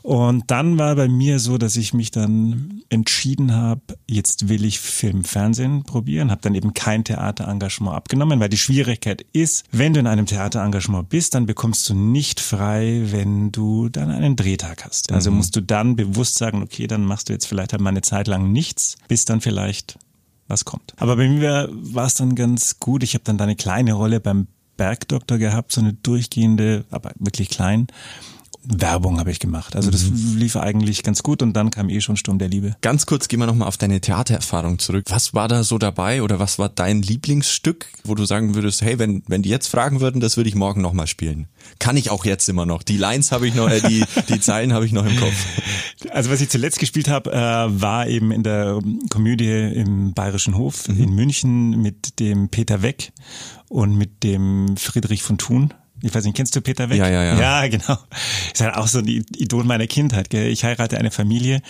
Und 0.03 0.50
dann 0.50 0.79
war 0.79 0.94
bei 0.94 1.09
mir 1.09 1.38
so, 1.38 1.56
dass 1.56 1.76
ich 1.76 1.94
mich 1.94 2.11
dann 2.11 2.82
entschieden 2.91 3.55
habe, 3.55 3.81
jetzt 4.06 4.50
will 4.50 4.67
ich 4.67 4.81
Film, 4.81 5.25
Fernsehen 5.25 5.85
probieren, 5.85 6.31
habe 6.31 6.43
dann 6.43 6.55
eben 6.55 6.75
kein 6.75 7.05
Theaterengagement 7.05 7.97
abgenommen, 7.97 8.38
weil 8.38 8.50
die 8.50 8.59
Schwierigkeit 8.59 9.25
ist, 9.32 9.65
wenn 9.73 9.94
du 9.94 10.00
in 10.00 10.06
einem 10.06 10.26
Theaterengagement 10.26 11.09
bist, 11.09 11.35
dann 11.35 11.47
bekommst 11.47 11.88
du 11.88 11.94
nicht 11.94 12.38
frei, 12.41 13.00
wenn 13.06 13.50
du 13.50 13.88
dann 13.88 14.11
einen 14.11 14.37
Drehtag 14.37 14.85
hast. 14.85 15.11
Also 15.11 15.31
musst 15.31 15.56
du 15.56 15.62
dann 15.62 15.97
bewusst 15.97 16.35
sagen, 16.37 16.62
okay, 16.62 16.87
dann 16.87 17.05
machst 17.06 17.31
du 17.31 17.32
jetzt 17.32 17.47
vielleicht 17.47 17.73
halt 17.73 17.81
mal 17.81 17.91
eine 17.91 18.03
Zeit 18.03 18.26
lang 18.29 18.53
nichts, 18.53 18.97
bis 19.09 19.25
dann 19.25 19.41
vielleicht 19.41 19.99
was 20.49 20.67
kommt. 20.67 20.93
Aber 20.99 21.17
bei 21.17 21.29
mir 21.29 21.71
war 21.73 22.06
es 22.06 22.12
dann 22.14 22.35
ganz 22.35 22.79
gut. 22.79 23.03
Ich 23.03 23.14
habe 23.14 23.25
dann 23.25 23.38
da 23.38 23.44
eine 23.44 23.56
kleine 23.56 23.94
Rolle 23.94 24.21
beim 24.21 24.49
Bergdoktor 24.78 25.36
gehabt, 25.36 25.72
so 25.72 25.82
eine 25.82 25.92
durchgehende, 25.92 26.87
aber 26.90 27.12
wirklich 27.18 27.50
klein. 27.50 27.88
Werbung 28.65 29.19
habe 29.19 29.31
ich 29.31 29.41
gemacht. 29.41 29.77
Also 29.77 29.91
das 29.91 30.05
lief 30.35 30.57
eigentlich 30.57 31.03
ganz 31.03 31.23
gut 31.23 31.43
und 31.43 31.55
dann 31.55 31.71
kam 31.71 31.88
eh 31.88 32.00
schon 32.00 32.17
Sturm 32.17 32.38
der 32.38 32.49
Liebe. 32.49 32.77
Ganz 32.81 33.07
kurz 33.07 33.29
gehen 33.29 33.41
wir 33.41 33.47
nochmal 33.47 33.69
auf 33.69 33.77
deine 33.77 34.00
Theatererfahrung 34.00 34.79
zurück. 34.79 35.05
Was 35.09 35.33
war 35.33 35.49
da 35.49 35.65
so 35.65 35.79
dabei 35.79 36.23
oder 36.23 36.38
was 36.38 36.59
war 36.59 36.69
dein 36.69 37.03
Lieblingsstück, 37.03 37.87
wo 38.05 38.15
du 38.15 38.25
sagen 38.25 38.55
würdest, 38.55 38.83
hey, 38.83 38.99
wenn, 38.99 39.23
wenn 39.27 39.43
die 39.43 39.49
jetzt 39.49 39.69
fragen 39.69 40.00
würden, 40.00 40.21
das 40.21 40.37
würde 40.37 40.49
ich 40.49 40.55
morgen 40.55 40.83
nochmal 40.83 41.07
spielen. 41.07 41.47
Kann 41.79 41.97
ich 41.97 42.11
auch 42.11 42.25
jetzt 42.25 42.49
immer 42.49 42.67
noch. 42.67 42.83
Die 42.83 42.97
Lines 42.97 43.33
habe 43.33 43.47
ich 43.47 43.55
noch, 43.55 43.71
äh, 43.71 43.81
die, 43.81 44.05
die 44.29 44.41
Zeilen 44.41 44.73
habe 44.73 44.85
ich 44.85 44.93
noch 44.93 45.07
im 45.07 45.17
Kopf. 45.17 45.47
Also 46.11 46.31
was 46.31 46.41
ich 46.41 46.49
zuletzt 46.49 46.79
gespielt 46.79 47.09
habe, 47.09 47.33
äh, 47.33 47.37
war 47.37 48.07
eben 48.09 48.33
in 48.33 48.43
der 48.43 48.81
Komödie 49.11 49.49
im 49.49 50.15
Bayerischen 50.15 50.57
Hof 50.57 50.88
in 50.88 51.15
München 51.15 51.81
mit 51.81 52.19
dem 52.21 52.49
Peter 52.49 52.83
Weck 52.83 53.12
und 53.69 53.97
mit 53.97 54.23
dem 54.23 54.77
Friedrich 54.77 55.23
von 55.23 55.38
Thun. 55.38 55.75
Ich 56.02 56.14
weiß 56.14 56.25
nicht, 56.25 56.37
kennst 56.37 56.55
du 56.55 56.61
Peter 56.61 56.88
Weck? 56.90 56.99
Ja, 56.99 57.09
ja, 57.09 57.23
ja. 57.25 57.40
Ja, 57.40 57.69
genau. 57.69 57.99
Ist 58.52 58.61
halt 58.61 58.75
auch 58.75 58.88
so 58.88 58.99
ein 58.99 59.07
Idol 59.07 59.64
meiner 59.64 59.87
Kindheit. 59.87 60.31
Gell? 60.31 60.49
Ich 60.49 60.64
heirate 60.64 60.99
eine 60.99 61.11
Familie 61.11 61.62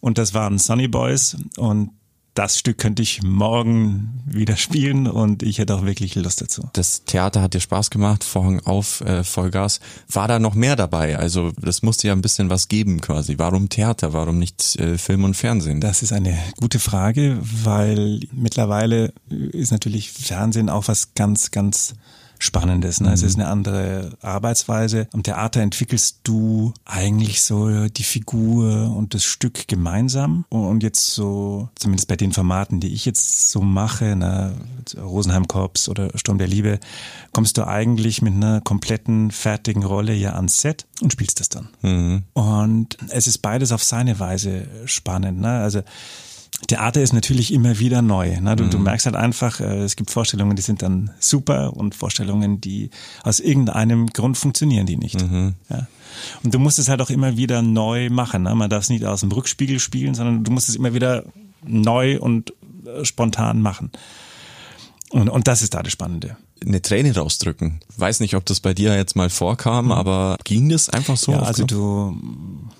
und 0.00 0.18
das 0.18 0.34
waren 0.34 0.58
Sunny 0.58 0.88
Boys 0.88 1.36
und 1.56 1.90
das 2.38 2.56
Stück 2.56 2.78
könnte 2.78 3.02
ich 3.02 3.20
morgen 3.24 4.22
wieder 4.24 4.56
spielen 4.56 5.08
und 5.08 5.42
ich 5.42 5.58
hätte 5.58 5.74
auch 5.74 5.84
wirklich 5.84 6.14
Lust 6.14 6.40
dazu. 6.40 6.68
Das 6.72 7.02
Theater 7.02 7.42
hat 7.42 7.52
dir 7.52 7.60
Spaß 7.60 7.90
gemacht, 7.90 8.22
Vorhang 8.22 8.60
auf, 8.60 9.00
äh, 9.00 9.24
Vollgas. 9.24 9.80
War 10.08 10.28
da 10.28 10.38
noch 10.38 10.54
mehr 10.54 10.76
dabei? 10.76 11.18
Also 11.18 11.50
das 11.60 11.82
musste 11.82 12.06
ja 12.06 12.12
ein 12.12 12.22
bisschen 12.22 12.48
was 12.48 12.68
geben 12.68 13.00
quasi. 13.00 13.38
Warum 13.38 13.70
Theater? 13.70 14.12
Warum 14.12 14.38
nicht 14.38 14.76
äh, 14.76 14.98
Film 14.98 15.24
und 15.24 15.34
Fernsehen? 15.34 15.80
Das 15.80 16.02
ist 16.02 16.12
eine 16.12 16.38
gute 16.60 16.78
Frage, 16.78 17.38
weil 17.40 18.20
mittlerweile 18.30 19.12
ist 19.28 19.72
natürlich 19.72 20.12
Fernsehen 20.12 20.70
auch 20.70 20.86
was 20.86 21.14
ganz, 21.14 21.50
ganz 21.50 21.94
Spannendes. 22.38 23.00
Ne? 23.00 23.08
Mhm. 23.08 23.14
Es 23.14 23.22
ist 23.22 23.36
eine 23.36 23.48
andere 23.48 24.12
Arbeitsweise. 24.22 25.08
Am 25.12 25.22
Theater 25.22 25.60
entwickelst 25.60 26.20
du 26.24 26.72
eigentlich 26.84 27.42
so 27.42 27.88
die 27.88 28.02
Figur 28.02 28.94
und 28.96 29.14
das 29.14 29.24
Stück 29.24 29.68
gemeinsam. 29.68 30.44
Und 30.48 30.82
jetzt 30.82 31.08
so, 31.08 31.68
zumindest 31.74 32.08
bei 32.08 32.16
den 32.16 32.32
Formaten, 32.32 32.80
die 32.80 32.92
ich 32.94 33.04
jetzt 33.04 33.50
so 33.50 33.60
mache, 33.60 34.16
ne, 34.16 34.54
Rosenheim 34.96 35.48
Korps 35.48 35.88
oder 35.88 36.10
Sturm 36.16 36.38
der 36.38 36.48
Liebe, 36.48 36.78
kommst 37.32 37.58
du 37.58 37.66
eigentlich 37.66 38.22
mit 38.22 38.34
einer 38.34 38.60
kompletten, 38.60 39.30
fertigen 39.30 39.84
Rolle 39.84 40.14
ja 40.14 40.34
ans 40.34 40.60
Set 40.60 40.86
und 41.00 41.12
spielst 41.12 41.40
das 41.40 41.48
dann. 41.48 41.68
Mhm. 41.82 42.22
Und 42.34 42.96
es 43.10 43.26
ist 43.26 43.38
beides 43.38 43.72
auf 43.72 43.82
seine 43.82 44.18
Weise 44.18 44.66
spannend. 44.86 45.40
Ne? 45.40 45.60
Also 45.60 45.82
Theater 46.66 47.00
ist 47.00 47.12
natürlich 47.12 47.52
immer 47.52 47.78
wieder 47.78 48.02
neu. 48.02 48.40
Ne? 48.40 48.56
Du, 48.56 48.64
mhm. 48.64 48.70
du 48.70 48.78
merkst 48.78 49.06
halt 49.06 49.16
einfach, 49.16 49.60
äh, 49.60 49.82
es 49.82 49.96
gibt 49.96 50.10
Vorstellungen, 50.10 50.56
die 50.56 50.62
sind 50.62 50.82
dann 50.82 51.10
super 51.20 51.76
und 51.76 51.94
Vorstellungen, 51.94 52.60
die 52.60 52.90
aus 53.22 53.38
irgendeinem 53.38 54.08
Grund 54.08 54.36
funktionieren 54.36 54.86
die 54.86 54.96
nicht. 54.96 55.22
Mhm. 55.22 55.54
Ja? 55.70 55.86
Und 56.42 56.52
du 56.52 56.58
musst 56.58 56.78
es 56.78 56.88
halt 56.88 57.00
auch 57.00 57.10
immer 57.10 57.36
wieder 57.36 57.62
neu 57.62 58.10
machen. 58.10 58.42
Ne? 58.42 58.54
Man 58.54 58.70
darf 58.70 58.82
es 58.82 58.90
nicht 58.90 59.04
aus 59.04 59.20
dem 59.20 59.30
Rückspiegel 59.30 59.78
spielen, 59.78 60.14
sondern 60.14 60.42
du 60.42 60.50
musst 60.50 60.68
es 60.68 60.74
immer 60.74 60.94
wieder 60.94 61.24
neu 61.64 62.18
und 62.18 62.52
äh, 62.86 63.04
spontan 63.04 63.62
machen. 63.62 63.92
Und, 65.10 65.28
und 65.28 65.48
das 65.48 65.62
ist 65.62 65.74
da 65.74 65.82
das 65.82 65.92
Spannende 65.92 66.36
eine 66.64 66.82
Träne 66.82 67.14
rausdrücken. 67.14 67.80
Weiß 67.96 68.20
nicht, 68.20 68.34
ob 68.34 68.44
das 68.46 68.60
bei 68.60 68.74
dir 68.74 68.96
jetzt 68.96 69.16
mal 69.16 69.30
vorkam, 69.30 69.86
mhm. 69.86 69.92
aber 69.92 70.36
ging 70.44 70.68
das 70.68 70.88
einfach 70.88 71.16
so? 71.16 71.32
Ja, 71.32 71.40
also 71.40 71.64
du, 71.64 72.16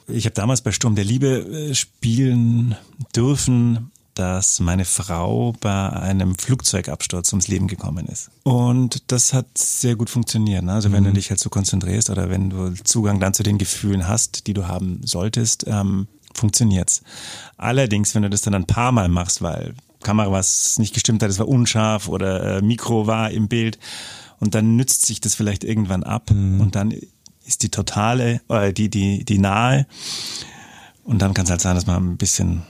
ich 0.06 0.24
habe 0.24 0.34
damals 0.34 0.62
bei 0.62 0.72
Sturm 0.72 0.94
der 0.94 1.04
Liebe 1.04 1.28
äh, 1.28 1.74
spielen 1.74 2.76
dürfen, 3.14 3.90
dass 4.14 4.58
meine 4.58 4.84
Frau 4.84 5.54
bei 5.60 5.90
einem 5.90 6.36
Flugzeugabsturz 6.36 7.32
ums 7.32 7.46
Leben 7.46 7.68
gekommen 7.68 8.06
ist. 8.06 8.30
Und 8.42 9.12
das 9.12 9.32
hat 9.32 9.46
sehr 9.56 9.94
gut 9.94 10.10
funktioniert. 10.10 10.64
Ne? 10.64 10.72
Also 10.72 10.90
wenn 10.90 11.04
mhm. 11.04 11.08
du 11.08 11.12
dich 11.14 11.30
halt 11.30 11.38
so 11.38 11.50
konzentrierst 11.50 12.10
oder 12.10 12.28
wenn 12.28 12.50
du 12.50 12.74
Zugang 12.82 13.20
dann 13.20 13.34
zu 13.34 13.44
den 13.44 13.58
Gefühlen 13.58 14.08
hast, 14.08 14.48
die 14.48 14.54
du 14.54 14.66
haben 14.66 15.00
solltest, 15.04 15.66
ähm, 15.68 16.08
funktioniert's. 16.34 17.02
Allerdings, 17.56 18.14
wenn 18.14 18.22
du 18.22 18.30
das 18.30 18.42
dann 18.42 18.54
ein 18.54 18.66
paar 18.66 18.90
Mal 18.90 19.08
machst, 19.08 19.40
weil 19.40 19.74
Kamera 20.02 20.30
was 20.30 20.78
nicht 20.78 20.94
gestimmt 20.94 21.22
hat, 21.22 21.30
es 21.30 21.38
war 21.38 21.48
unscharf 21.48 22.08
oder 22.08 22.58
äh, 22.58 22.62
Mikro 22.62 23.06
war 23.06 23.30
im 23.30 23.48
Bild 23.48 23.78
und 24.38 24.54
dann 24.54 24.76
nützt 24.76 25.06
sich 25.06 25.20
das 25.20 25.34
vielleicht 25.34 25.64
irgendwann 25.64 26.04
ab 26.04 26.30
mhm. 26.30 26.60
und 26.60 26.74
dann 26.74 26.94
ist 27.44 27.62
die 27.62 27.70
totale, 27.70 28.40
äh, 28.48 28.72
die, 28.72 28.88
die, 28.90 29.24
die 29.24 29.38
nahe 29.38 29.86
und 31.04 31.22
dann 31.22 31.34
kann 31.34 31.44
es 31.44 31.50
halt 31.50 31.60
sein, 31.60 31.74
dass 31.74 31.86
man 31.86 32.12
ein 32.12 32.16
bisschen 32.16 32.62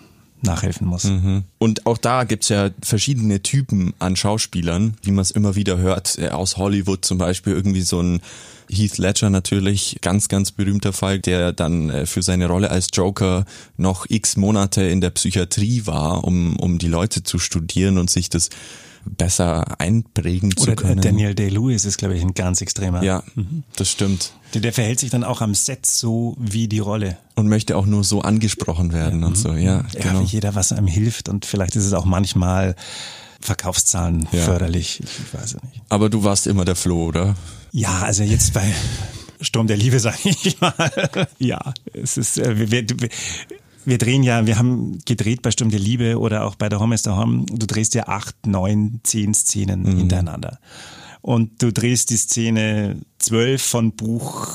nachhelfen 0.42 0.86
muss. 0.86 1.04
Mhm. 1.04 1.44
Und 1.58 1.86
auch 1.86 1.98
da 1.98 2.24
gibt's 2.24 2.48
ja 2.48 2.70
verschiedene 2.80 3.42
Typen 3.42 3.94
an 3.98 4.14
Schauspielern, 4.16 4.96
wie 5.02 5.10
man 5.10 5.22
es 5.22 5.30
immer 5.30 5.56
wieder 5.56 5.78
hört, 5.78 6.18
äh, 6.18 6.28
aus 6.28 6.56
Hollywood 6.56 7.04
zum 7.04 7.18
Beispiel 7.18 7.52
irgendwie 7.52 7.82
so 7.82 8.00
ein 8.00 8.20
Heath 8.70 8.98
Ledger 8.98 9.30
natürlich, 9.30 9.98
ganz, 10.00 10.28
ganz 10.28 10.52
berühmter 10.52 10.92
Fall, 10.92 11.18
der 11.18 11.52
dann 11.52 11.90
äh, 11.90 12.06
für 12.06 12.22
seine 12.22 12.46
Rolle 12.46 12.70
als 12.70 12.88
Joker 12.92 13.44
noch 13.76 14.06
x 14.08 14.36
Monate 14.36 14.82
in 14.82 15.00
der 15.00 15.10
Psychiatrie 15.10 15.86
war, 15.86 16.24
um, 16.24 16.56
um 16.56 16.78
die 16.78 16.88
Leute 16.88 17.22
zu 17.22 17.38
studieren 17.38 17.98
und 17.98 18.10
sich 18.10 18.28
das 18.28 18.50
besser 19.04 19.80
einprägen 19.80 20.52
Oder 20.52 20.76
zu 20.76 20.76
können. 20.76 21.00
Daniel 21.00 21.34
Day-Lewis 21.34 21.84
ist, 21.84 21.98
glaube 21.98 22.16
ich, 22.16 22.22
ein 22.22 22.34
ganz 22.34 22.60
extremer. 22.60 23.02
Ja, 23.02 23.22
mhm. 23.34 23.62
das 23.76 23.90
stimmt. 23.90 24.32
Der, 24.54 24.60
der, 24.60 24.72
verhält 24.72 25.00
sich 25.00 25.10
dann 25.10 25.24
auch 25.24 25.40
am 25.40 25.54
Set 25.54 25.86
so 25.86 26.36
wie 26.38 26.68
die 26.68 26.78
Rolle. 26.78 27.18
Und 27.34 27.48
möchte 27.48 27.76
auch 27.76 27.86
nur 27.86 28.04
so 28.04 28.22
angesprochen 28.22 28.92
werden 28.92 29.20
ja. 29.20 29.26
und 29.26 29.36
so, 29.36 29.52
ja. 29.52 29.58
Ja, 29.58 29.84
genau. 29.92 30.22
jeder, 30.22 30.54
was 30.54 30.72
einem 30.72 30.86
hilft 30.86 31.28
und 31.28 31.46
vielleicht 31.46 31.76
ist 31.76 31.84
es 31.84 31.92
auch 31.92 32.04
manchmal 32.04 32.74
Verkaufszahlen 33.40 34.28
ja. 34.32 34.42
förderlich. 34.42 35.00
Ich 35.00 35.34
weiß 35.34 35.54
es 35.54 35.62
nicht. 35.62 35.82
Aber 35.88 36.10
du 36.10 36.24
warst 36.24 36.46
immer 36.46 36.64
der 36.64 36.76
Flo, 36.76 37.06
oder? 37.06 37.36
Ja, 37.72 38.00
also 38.00 38.22
jetzt 38.22 38.54
bei 38.54 38.72
Sturm 39.40 39.66
der 39.66 39.76
Liebe, 39.76 40.00
sage 40.00 40.18
ich 40.24 40.60
mal. 40.60 40.74
ja, 41.38 41.72
es 41.92 42.16
ist, 42.16 42.38
äh, 42.38 42.70
wir, 42.70 42.70
wir, 42.70 43.08
wir 43.84 43.98
drehen 43.98 44.22
ja, 44.22 44.46
wir 44.46 44.58
haben 44.58 44.98
gedreht 45.04 45.42
bei 45.42 45.50
Sturm 45.50 45.70
der 45.70 45.80
Liebe 45.80 46.18
oder 46.18 46.44
auch 46.44 46.54
bei 46.54 46.68
der 46.68 46.80
Home 46.80 46.94
is 46.94 47.04
the 47.04 47.10
Home. 47.10 47.46
Du 47.50 47.66
drehst 47.66 47.94
ja 47.94 48.08
acht, 48.08 48.46
neun, 48.46 49.00
zehn 49.02 49.34
Szenen 49.34 49.82
mhm. 49.82 49.96
hintereinander. 49.98 50.58
Und 51.20 51.62
du 51.62 51.72
drehst 51.72 52.10
die 52.10 52.16
Szene 52.16 52.96
zwölf 53.18 53.62
von 53.62 53.92
Buch 53.92 54.48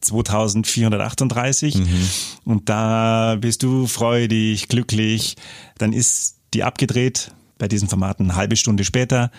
2438 0.00 1.76
mhm. 1.76 2.08
und 2.44 2.68
da 2.68 3.36
bist 3.40 3.62
du 3.62 3.86
freudig, 3.86 4.68
glücklich. 4.68 5.36
Dann 5.78 5.92
ist 5.92 6.36
die 6.52 6.62
abgedreht 6.62 7.32
bei 7.58 7.68
diesen 7.68 7.88
Formaten 7.88 8.26
eine 8.26 8.36
halbe 8.36 8.56
Stunde 8.56 8.84
später 8.84 9.30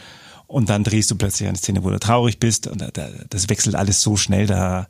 und 0.48 0.70
dann 0.70 0.84
drehst 0.84 1.12
du 1.12 1.16
plötzlich 1.16 1.48
eine 1.48 1.58
Szene, 1.58 1.84
wo 1.84 1.90
du 1.90 2.00
traurig 2.00 2.40
bist 2.40 2.68
und 2.68 2.84
das 3.30 3.50
wechselt 3.50 3.76
alles 3.76 4.02
so 4.02 4.16
schnell, 4.18 4.48
da 4.48 4.88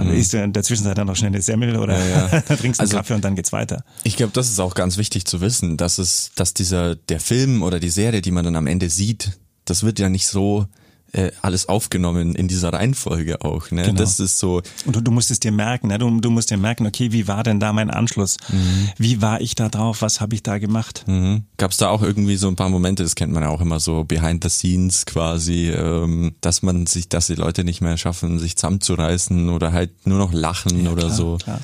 mhm. 0.00 0.10
isst 0.10 0.32
du 0.32 0.42
in 0.42 0.52
der 0.52 0.62
Zwischenzeit 0.62 0.98
dann 0.98 1.06
noch 1.06 1.16
schnell 1.16 1.28
eine 1.30 1.42
Semmel 1.42 1.76
oder 1.76 1.98
ja, 1.98 2.28
ja. 2.28 2.40
trinkst 2.56 2.80
einen 2.80 2.88
also, 2.88 2.96
Kaffee 2.96 3.14
und 3.14 3.24
dann 3.24 3.36
geht's 3.36 3.52
weiter. 3.52 3.84
Ich 4.04 4.16
glaube, 4.16 4.32
das 4.32 4.48
ist 4.48 4.60
auch 4.60 4.74
ganz 4.74 4.96
wichtig 4.96 5.24
zu 5.26 5.40
wissen, 5.40 5.76
dass 5.76 5.98
es, 5.98 6.30
dass 6.34 6.54
dieser, 6.54 6.96
der 6.96 7.20
Film 7.20 7.62
oder 7.62 7.80
die 7.80 7.90
Serie, 7.90 8.20
die 8.20 8.30
man 8.30 8.44
dann 8.44 8.56
am 8.56 8.66
Ende 8.66 8.90
sieht, 8.90 9.38
das 9.64 9.82
wird 9.82 9.98
ja 9.98 10.08
nicht 10.08 10.26
so 10.26 10.66
äh, 11.12 11.30
alles 11.42 11.68
aufgenommen 11.68 12.34
in 12.34 12.48
dieser 12.48 12.72
Reihenfolge 12.72 13.42
auch. 13.42 13.70
Ne? 13.70 13.82
Genau. 13.82 13.98
Das 13.98 14.20
ist 14.20 14.38
so. 14.38 14.62
Und 14.84 14.96
du, 14.96 15.00
du 15.00 15.10
musst 15.10 15.30
es 15.30 15.40
dir 15.40 15.52
merken, 15.52 15.88
ne? 15.88 15.98
du, 15.98 16.20
du 16.20 16.30
musst 16.30 16.50
dir 16.50 16.56
merken, 16.56 16.86
okay, 16.86 17.12
wie 17.12 17.28
war 17.28 17.42
denn 17.42 17.60
da 17.60 17.72
mein 17.72 17.90
Anschluss? 17.90 18.36
Mhm. 18.48 18.90
Wie 18.98 19.22
war 19.22 19.40
ich 19.40 19.54
da 19.54 19.68
drauf? 19.68 20.02
Was 20.02 20.20
habe 20.20 20.34
ich 20.34 20.42
da 20.42 20.58
gemacht? 20.58 21.04
Mhm. 21.06 21.44
Gab 21.56 21.70
es 21.70 21.76
da 21.78 21.88
auch 21.88 22.02
irgendwie 22.02 22.36
so 22.36 22.48
ein 22.48 22.56
paar 22.56 22.68
Momente, 22.68 23.02
das 23.02 23.14
kennt 23.14 23.32
man 23.32 23.42
ja 23.42 23.48
auch 23.48 23.60
immer 23.60 23.80
so 23.80 24.04
behind 24.04 24.42
the 24.42 24.50
scenes 24.50 25.06
quasi, 25.06 25.70
ähm, 25.70 26.34
dass 26.40 26.62
man 26.62 26.86
sich, 26.86 27.08
dass 27.08 27.26
die 27.28 27.34
Leute 27.34 27.64
nicht 27.64 27.80
mehr 27.80 27.96
schaffen, 27.96 28.38
sich 28.38 28.56
zusammenzureißen 28.56 29.48
oder 29.48 29.72
halt 29.72 30.06
nur 30.06 30.18
noch 30.18 30.32
lachen 30.32 30.84
ja, 30.84 30.90
oder 30.90 31.04
klar, 31.04 31.14
so. 31.14 31.36
Klar 31.36 31.60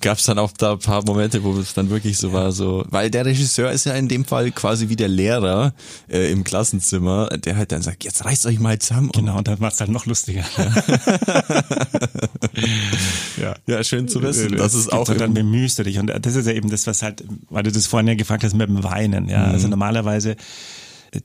gab 0.00 0.18
es 0.18 0.24
dann 0.24 0.38
auch 0.38 0.50
da 0.52 0.72
ein 0.72 0.78
paar 0.78 1.04
Momente, 1.04 1.44
wo 1.44 1.56
es 1.58 1.74
dann 1.74 1.90
wirklich 1.90 2.18
so 2.18 2.32
war, 2.32 2.50
so, 2.52 2.84
weil 2.88 3.10
der 3.10 3.24
Regisseur 3.26 3.70
ist 3.70 3.84
ja 3.84 3.94
in 3.94 4.08
dem 4.08 4.24
Fall 4.24 4.50
quasi 4.50 4.88
wie 4.88 4.96
der 4.96 5.08
Lehrer 5.08 5.72
äh, 6.08 6.32
im 6.32 6.42
Klassenzimmer, 6.42 7.28
der 7.28 7.56
halt 7.56 7.70
dann 7.72 7.82
sagt, 7.82 8.04
jetzt 8.04 8.24
reißt 8.24 8.46
euch 8.46 8.58
mal 8.58 8.78
zusammen. 8.78 9.10
Genau, 9.12 9.38
und 9.38 9.46
dann 9.46 9.58
macht's 9.60 9.80
halt 9.80 9.90
noch 9.90 10.06
lustiger. 10.06 10.44
ja. 13.40 13.54
ja, 13.66 13.84
schön 13.84 14.08
zu 14.08 14.22
wissen. 14.22 14.56
Das 14.56 14.74
ist 14.74 14.92
auch. 14.92 15.08
Und 15.08 15.20
dann 15.20 15.34
bemühst 15.34 15.78
du 15.78 15.84
dich. 15.84 15.98
Und 15.98 16.08
das 16.08 16.34
ist 16.34 16.46
ja 16.46 16.52
eben 16.52 16.70
das, 16.70 16.86
was 16.86 17.02
halt, 17.02 17.24
weil 17.48 17.62
du 17.62 17.70
das 17.70 17.86
vorhin 17.86 18.08
ja 18.08 18.14
gefragt 18.14 18.42
hast 18.44 18.54
mit 18.54 18.68
dem 18.68 18.82
Weinen. 18.82 19.28
Ja, 19.28 19.46
mhm. 19.46 19.52
also 19.52 19.68
normalerweise 19.68 20.36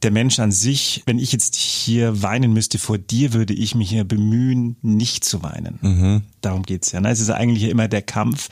der 0.01 0.11
Mensch 0.11 0.39
an 0.39 0.51
sich, 0.51 1.03
wenn 1.05 1.19
ich 1.19 1.31
jetzt 1.31 1.55
hier 1.55 2.21
weinen 2.21 2.53
müsste 2.53 2.79
vor 2.79 2.97
dir, 2.97 3.33
würde 3.33 3.53
ich 3.53 3.75
mich 3.75 3.89
hier 3.89 4.05
bemühen, 4.05 4.77
nicht 4.81 5.25
zu 5.25 5.43
weinen. 5.43 5.79
Mhm. 5.81 6.21
Darum 6.41 6.63
geht's 6.63 6.91
ja. 6.91 7.01
Ne? 7.01 7.09
Es 7.09 7.19
ist 7.19 7.29
eigentlich 7.29 7.63
immer 7.63 7.87
der 7.87 8.01
Kampf 8.01 8.49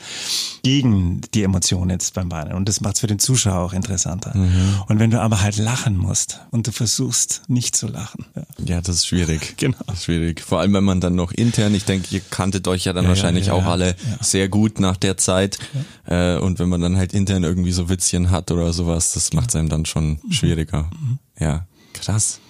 gegen 0.62 1.20
die 1.34 1.42
Emotionen 1.42 1.90
jetzt 1.90 2.14
beim 2.14 2.30
Weinen. 2.30 2.52
Und 2.52 2.68
das 2.68 2.80
macht's 2.80 3.00
für 3.00 3.06
den 3.06 3.18
Zuschauer 3.18 3.60
auch 3.60 3.72
interessanter. 3.72 4.36
Mhm. 4.36 4.82
Und 4.88 4.98
wenn 4.98 5.10
du 5.10 5.20
aber 5.20 5.42
halt 5.42 5.56
lachen 5.56 5.96
musst 5.96 6.40
und 6.50 6.66
du 6.66 6.72
versuchst 6.72 7.42
nicht 7.48 7.76
zu 7.76 7.88
lachen. 7.88 8.26
Ja, 8.34 8.42
ja 8.64 8.80
das 8.80 8.96
ist 8.96 9.06
schwierig. 9.06 9.54
Genau. 9.62 9.76
Ist 9.92 10.04
schwierig. 10.04 10.40
Vor 10.40 10.58
allem, 10.58 10.72
wenn 10.72 10.82
man 10.82 11.00
dann 11.00 11.14
noch 11.14 11.30
intern, 11.30 11.74
ich 11.74 11.84
denke, 11.84 12.08
ihr 12.10 12.20
kanntet 12.30 12.66
euch 12.66 12.84
ja 12.84 12.92
dann 12.92 13.04
ja, 13.04 13.10
wahrscheinlich 13.10 13.46
ja, 13.46 13.52
auch 13.52 13.64
alle 13.64 13.94
sehr 14.20 14.48
gut 14.48 14.80
nach 14.80 14.96
der 14.96 15.16
Zeit. 15.18 15.58
Äh, 16.06 16.38
und 16.38 16.58
wenn 16.58 16.68
man 16.68 16.80
dann 16.80 16.96
halt 16.96 17.12
intern 17.12 17.44
irgendwie 17.44 17.70
so 17.70 17.88
Witzchen 17.88 18.30
hat 18.30 18.50
oder 18.50 18.72
sowas, 18.72 19.12
das 19.12 19.32
macht 19.34 19.50
es 19.50 19.56
einem 19.56 19.68
dann 19.68 19.86
schon 19.86 20.18
mhm. 20.22 20.32
schwieriger. 20.32 20.90
Mhm. 21.00 21.18
Ja, 21.42 21.66
krass 21.92 22.40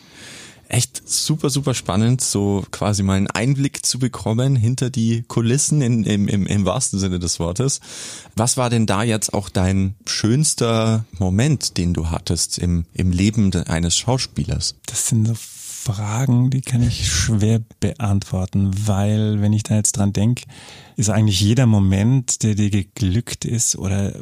echt 0.72 1.02
super, 1.06 1.50
super 1.50 1.74
spannend, 1.74 2.22
so 2.22 2.64
quasi 2.70 3.02
mal 3.02 3.14
einen 3.14 3.26
Einblick 3.26 3.84
zu 3.84 3.98
bekommen 3.98 4.56
hinter 4.56 4.90
die 4.90 5.22
Kulissen 5.28 5.82
in, 5.82 6.04
im, 6.04 6.28
im, 6.28 6.46
im 6.46 6.64
wahrsten 6.64 6.98
Sinne 6.98 7.18
des 7.18 7.38
Wortes. 7.38 7.80
Was 8.36 8.56
war 8.56 8.70
denn 8.70 8.86
da 8.86 9.02
jetzt 9.02 9.34
auch 9.34 9.50
dein 9.50 9.94
schönster 10.06 11.04
Moment, 11.18 11.76
den 11.76 11.92
du 11.92 12.10
hattest 12.10 12.58
im, 12.58 12.86
im 12.94 13.12
Leben 13.12 13.54
eines 13.54 13.96
Schauspielers? 13.96 14.74
Das 14.86 15.08
sind 15.08 15.26
so 15.26 15.34
Fragen, 15.84 16.50
die 16.50 16.60
kann 16.60 16.82
ich 16.82 17.10
schwer 17.10 17.60
beantworten, 17.80 18.70
weil 18.86 19.40
wenn 19.40 19.52
ich 19.52 19.64
da 19.64 19.74
jetzt 19.74 19.96
dran 19.96 20.12
denke, 20.12 20.44
ist 20.96 21.10
eigentlich 21.10 21.40
jeder 21.40 21.66
Moment, 21.66 22.44
der 22.44 22.54
dir 22.54 22.70
geglückt 22.70 23.44
ist 23.44 23.76
oder 23.76 24.14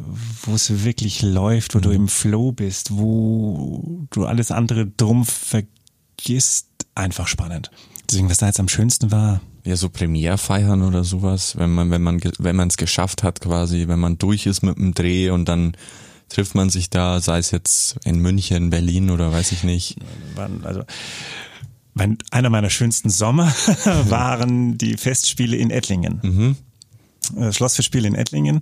wo 0.42 0.54
es 0.54 0.84
wirklich 0.84 1.20
läuft, 1.20 1.74
wo 1.74 1.78
mhm. 1.78 1.82
du 1.82 1.90
im 1.90 2.08
Flow 2.08 2.52
bist, 2.52 2.96
wo 2.96 4.06
du 4.10 4.24
alles 4.24 4.50
andere 4.50 4.86
drum 4.86 5.26
vergisst, 5.26 6.68
einfach 6.94 7.28
spannend. 7.28 7.70
Deswegen, 8.08 8.30
was 8.30 8.38
da 8.38 8.46
jetzt 8.46 8.60
am 8.60 8.68
schönsten 8.68 9.10
war. 9.10 9.42
Ja, 9.64 9.76
so 9.76 9.90
Premierfeiern 9.90 10.82
oder 10.82 11.04
sowas, 11.04 11.58
wenn 11.58 11.70
man, 11.70 11.90
wenn 11.90 12.02
man, 12.02 12.20
wenn 12.38 12.56
man 12.56 12.68
es 12.68 12.78
geschafft 12.78 13.22
hat 13.22 13.42
quasi, 13.42 13.86
wenn 13.86 14.00
man 14.00 14.16
durch 14.16 14.46
ist 14.46 14.62
mit 14.62 14.78
dem 14.78 14.94
Dreh 14.94 15.28
und 15.28 15.46
dann 15.46 15.76
trifft 16.30 16.54
man 16.54 16.70
sich 16.70 16.88
da, 16.88 17.20
sei 17.20 17.38
es 17.38 17.50
jetzt 17.50 17.96
in 18.04 18.18
München, 18.20 18.70
Berlin 18.70 19.10
oder 19.10 19.30
weiß 19.30 19.52
ich 19.52 19.62
nicht. 19.62 19.96
Also, 20.62 20.84
mein, 21.94 22.18
einer 22.30 22.50
meiner 22.50 22.70
schönsten 22.70 23.10
Sommer 23.10 23.46
waren 24.08 24.78
die 24.78 24.96
Festspiele 24.96 25.56
in 25.56 25.70
Ettlingen. 25.70 26.20
Mhm. 26.22 26.56
Äh, 27.36 27.52
Schlossfestspiele 27.52 28.06
in 28.06 28.14
Ettlingen. 28.14 28.60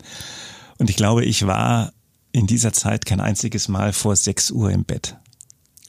Und 0.78 0.90
ich 0.90 0.96
glaube, 0.96 1.24
ich 1.24 1.46
war 1.46 1.92
in 2.32 2.46
dieser 2.46 2.72
Zeit 2.72 3.06
kein 3.06 3.20
einziges 3.20 3.68
Mal 3.68 3.92
vor 3.92 4.14
6 4.16 4.50
Uhr 4.50 4.70
im 4.70 4.84
Bett. 4.84 5.16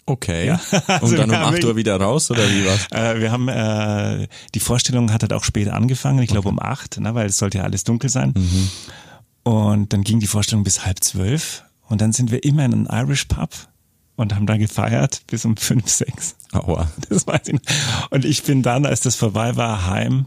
Okay. 0.06 0.48
Ja, 0.48 0.60
also 0.88 1.06
und 1.08 1.18
dann 1.18 1.26
um 1.26 1.32
wir 1.32 1.40
haben 1.40 1.56
8 1.56 1.64
Uhr 1.66 1.76
wieder 1.76 2.00
raus 2.00 2.32
oder 2.32 2.50
wie 2.50 2.66
was? 2.66 2.88
Äh, 2.92 3.22
wir 3.22 3.32
haben 3.32 3.48
äh, 3.48 4.28
die 4.56 4.60
Vorstellung 4.60 5.14
hat 5.14 5.22
halt 5.22 5.34
auch 5.34 5.44
später 5.44 5.76
angefangen, 5.76 6.20
ich 6.24 6.30
glaube 6.30 6.50
um 6.50 6.60
acht, 6.60 7.00
ne, 7.00 7.14
weil 7.14 7.28
es 7.28 7.38
sollte 7.38 7.60
ja 7.60 7.64
alles 7.64 7.84
dunkel 7.84 8.10
sein. 8.10 8.34
Mhm. 8.36 8.70
Und 9.44 9.94
dann 9.94 10.04
ging 10.04 10.20
die 10.20 10.28
Vorstellung 10.28 10.64
bis 10.64 10.86
halb 10.86 11.04
zwölf 11.04 11.64
und 11.88 12.02
dann 12.02 12.12
sind 12.12 12.32
wir 12.32 12.44
immer 12.44 12.66
in 12.66 12.88
einen 12.88 13.08
Irish 13.08 13.26
Pub 13.26 13.52
und 14.20 14.36
haben 14.36 14.46
da 14.46 14.58
gefeiert 14.58 15.22
bis 15.28 15.46
um 15.46 15.56
fünf, 15.58 15.88
sechs. 15.90 16.36
Aua. 16.52 16.90
Das 17.10 17.26
weiß 17.26 17.42
ich 17.48 17.54
nicht. 17.54 17.74
Und 18.10 18.26
ich 18.26 18.44
bin 18.44 18.62
dann, 18.62 18.86
als 18.86 19.02
das 19.02 19.16
vorbei 19.16 19.56
war, 19.56 19.88
heim 19.88 20.26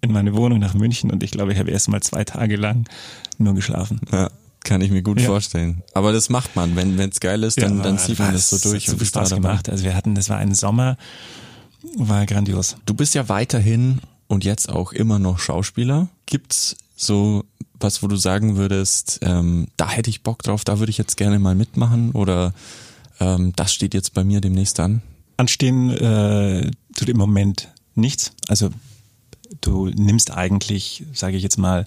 in 0.00 0.12
meine 0.12 0.34
Wohnung 0.34 0.58
nach 0.58 0.72
München 0.74 1.10
und 1.10 1.22
ich 1.22 1.30
glaube, 1.30 1.52
ich 1.52 1.58
habe 1.58 1.70
erst 1.70 1.88
mal 1.88 2.00
zwei 2.00 2.24
Tage 2.24 2.56
lang 2.56 2.88
nur 3.38 3.54
geschlafen. 3.54 4.00
Ja, 4.10 4.30
kann 4.64 4.80
ich 4.80 4.90
mir 4.90 5.02
gut 5.02 5.20
Ja. 5.20 5.26
vorstellen. 5.26 5.82
Aber 5.94 6.12
das 6.12 6.30
macht 6.30 6.56
man, 6.56 6.74
wenn 6.76 6.98
es 6.98 7.20
geil 7.20 7.42
ist, 7.42 7.60
dann, 7.60 7.78
Ja, 7.78 7.82
dann 7.82 7.98
zieht 7.98 8.18
man 8.18 8.32
das 8.32 8.48
so 8.50 8.56
es 8.56 8.62
durch. 8.62 8.86
Hat 8.86 8.92
so 8.92 8.96
viel 8.98 9.06
Spaß 9.06 9.30
gemacht. 9.30 9.68
Also 9.68 9.84
wir 9.84 9.94
hatten, 9.94 10.14
das 10.14 10.28
war 10.30 10.38
ein 10.38 10.54
Sommer, 10.54 10.96
war 11.96 12.24
grandios. 12.26 12.76
Du 12.86 12.94
bist 12.94 13.14
ja 13.14 13.28
weiterhin 13.28 14.00
und 14.26 14.44
jetzt 14.44 14.70
auch 14.70 14.92
immer 14.92 15.18
noch 15.18 15.38
Schauspieler. 15.38 16.08
Gibt's 16.26 16.76
so 17.00 17.44
was, 17.78 18.02
wo 18.02 18.08
du 18.08 18.16
sagen 18.16 18.56
würdest, 18.56 19.20
ähm, 19.22 19.68
da 19.76 19.88
hätte 19.88 20.10
ich 20.10 20.22
Bock 20.22 20.42
drauf, 20.42 20.64
da 20.64 20.78
würde 20.78 20.90
ich 20.90 20.98
jetzt 20.98 21.16
gerne 21.16 21.38
mal 21.38 21.54
mitmachen 21.54 22.12
oder 22.12 22.52
ähm, 23.18 23.52
das 23.56 23.72
steht 23.72 23.94
jetzt 23.94 24.12
bei 24.12 24.22
mir 24.22 24.40
demnächst 24.40 24.78
an? 24.80 25.00
Anstehen 25.38 25.90
äh, 25.90 26.70
tut 26.94 27.08
im 27.08 27.16
Moment 27.16 27.68
nichts. 27.94 28.32
Also 28.48 28.68
du 29.62 29.86
nimmst 29.86 30.30
eigentlich, 30.30 31.06
sage 31.14 31.38
ich 31.38 31.42
jetzt 31.42 31.56
mal, 31.56 31.86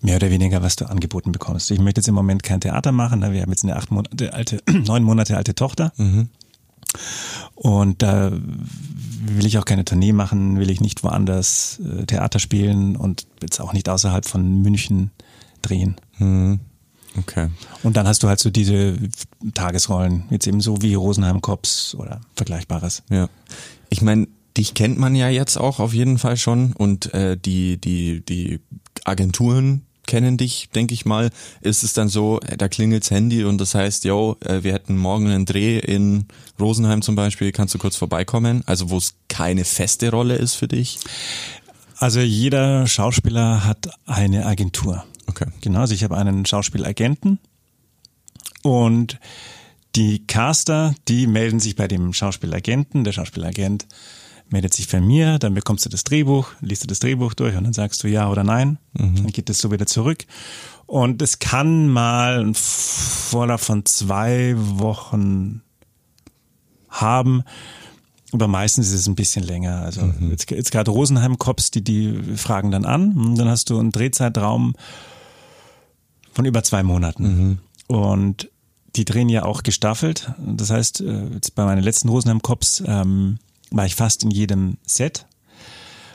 mehr 0.00 0.16
oder 0.16 0.30
weniger, 0.30 0.62
was 0.62 0.76
du 0.76 0.88
angeboten 0.88 1.32
bekommst. 1.32 1.70
Ich 1.72 1.80
möchte 1.80 2.00
jetzt 2.00 2.08
im 2.08 2.14
Moment 2.14 2.44
kein 2.44 2.60
Theater 2.60 2.92
machen. 2.92 3.20
ne? 3.20 3.32
Wir 3.32 3.42
haben 3.42 3.50
jetzt 3.50 3.64
eine 3.64 3.76
acht 3.76 3.90
Monate 3.90 4.32
alte, 4.32 4.62
neun 4.70 5.02
Monate 5.02 5.36
alte 5.36 5.54
Tochter. 5.54 5.92
Und 7.54 8.02
da 8.02 8.32
will 8.32 9.46
ich 9.46 9.58
auch 9.58 9.64
keine 9.64 9.84
Tournee 9.84 10.12
machen, 10.12 10.58
will 10.58 10.70
ich 10.70 10.80
nicht 10.80 11.04
woanders 11.04 11.80
äh, 11.80 12.06
Theater 12.06 12.38
spielen 12.38 12.96
und 12.96 13.26
jetzt 13.40 13.60
auch 13.60 13.72
nicht 13.72 13.88
außerhalb 13.88 14.26
von 14.26 14.62
München 14.62 15.10
drehen. 15.62 15.96
Okay. 17.18 17.48
Und 17.82 17.96
dann 17.96 18.06
hast 18.06 18.22
du 18.22 18.28
halt 18.28 18.40
so 18.40 18.50
diese 18.50 18.96
Tagesrollen, 19.54 20.24
jetzt 20.30 20.46
eben 20.46 20.60
so 20.60 20.80
wie 20.82 20.94
Rosenheim 20.94 21.40
Cops 21.40 21.94
oder 21.94 22.20
Vergleichbares. 22.34 23.02
Ja. 23.10 23.28
Ich 23.90 24.02
meine, 24.02 24.28
dich 24.56 24.74
kennt 24.74 24.98
man 24.98 25.14
ja 25.14 25.28
jetzt 25.28 25.56
auch 25.56 25.78
auf 25.78 25.94
jeden 25.94 26.18
Fall 26.18 26.36
schon 26.36 26.72
und 26.72 27.12
äh, 27.14 27.36
die, 27.36 27.78
die, 27.80 28.24
die 28.24 28.60
Agenturen 29.04 29.82
kennen 30.12 30.36
dich, 30.36 30.68
denke 30.74 30.92
ich 30.92 31.06
mal. 31.06 31.30
Ist 31.62 31.82
es 31.82 31.94
dann 31.94 32.10
so, 32.10 32.38
äh, 32.40 32.58
da 32.58 32.68
klingelt's 32.68 33.10
Handy 33.10 33.44
und 33.44 33.56
das 33.56 33.74
heißt, 33.74 34.04
yo, 34.04 34.36
äh, 34.44 34.62
wir 34.62 34.74
hätten 34.74 34.98
morgen 34.98 35.26
einen 35.28 35.46
Dreh 35.46 35.78
in 35.78 36.26
Rosenheim 36.60 37.00
zum 37.00 37.14
Beispiel, 37.14 37.50
kannst 37.50 37.72
du 37.72 37.78
kurz 37.78 37.96
vorbeikommen? 37.96 38.62
Also 38.66 38.90
wo 38.90 38.98
es 38.98 39.14
keine 39.28 39.64
feste 39.64 40.10
Rolle 40.10 40.36
ist 40.36 40.54
für 40.54 40.68
dich? 40.68 40.98
Also 41.96 42.20
jeder 42.20 42.86
Schauspieler 42.86 43.64
hat 43.64 43.88
eine 44.04 44.44
Agentur. 44.44 45.02
Okay. 45.28 45.46
Genau, 45.62 45.80
also 45.80 45.94
ich 45.94 46.04
habe 46.04 46.18
einen 46.18 46.44
Schauspielagenten 46.44 47.38
und 48.60 49.18
die 49.96 50.26
Caster, 50.26 50.94
die 51.08 51.26
melden 51.26 51.58
sich 51.58 51.74
bei 51.74 51.88
dem 51.88 52.12
Schauspielagenten. 52.12 53.04
Der 53.04 53.12
Schauspielagent 53.12 53.86
meldet 54.50 54.74
sich 54.74 54.88
bei 54.88 55.00
mir, 55.00 55.38
dann 55.38 55.54
bekommst 55.54 55.84
du 55.84 55.88
das 55.88 56.04
Drehbuch, 56.04 56.48
liest 56.60 56.82
du 56.82 56.86
das 56.86 56.98
Drehbuch 56.98 57.34
durch 57.34 57.56
und 57.56 57.64
dann 57.64 57.72
sagst 57.72 58.02
du 58.02 58.08
ja 58.08 58.28
oder 58.30 58.44
nein. 58.44 58.78
Dann 59.22 59.32
geht 59.32 59.48
es 59.50 59.58
so 59.58 59.70
wieder 59.70 59.86
zurück. 59.86 60.26
Und 60.86 61.22
es 61.22 61.38
kann 61.38 61.88
mal 61.88 62.40
einen 62.40 62.54
Vorlauf 62.54 63.62
von 63.62 63.84
zwei 63.86 64.54
Wochen 64.56 65.62
haben, 66.90 67.44
aber 68.32 68.48
meistens 68.48 68.88
ist 68.88 69.00
es 69.00 69.06
ein 69.06 69.14
bisschen 69.14 69.44
länger. 69.44 69.80
Also 69.82 70.02
jetzt, 70.30 70.50
jetzt 70.50 70.70
gerade 70.70 70.90
Rosenheim 70.90 71.38
Cops, 71.38 71.70
die, 71.70 71.82
die 71.82 72.36
fragen 72.36 72.70
dann 72.70 72.84
an 72.84 73.16
und 73.16 73.36
dann 73.36 73.48
hast 73.48 73.70
du 73.70 73.78
einen 73.78 73.92
Drehzeitraum 73.92 74.74
von 76.32 76.44
über 76.44 76.62
zwei 76.62 76.82
Monaten. 76.82 77.24
Und 77.88 78.50
die 78.96 79.04
drehen 79.04 79.28
ja 79.28 79.44
auch 79.44 79.62
gestaffelt. 79.62 80.32
Das 80.38 80.70
heißt, 80.70 81.00
äh, 81.00 81.28
jetzt 81.34 81.54
bei 81.54 81.64
meinen 81.64 81.82
letzten 81.82 82.08
Rosenheim 82.08 82.42
Cops 82.42 82.82
ähm, 82.86 83.38
war 83.72 83.86
ich 83.86 83.94
fast 83.94 84.24
in 84.24 84.30
jedem 84.30 84.78
Set. 84.86 85.26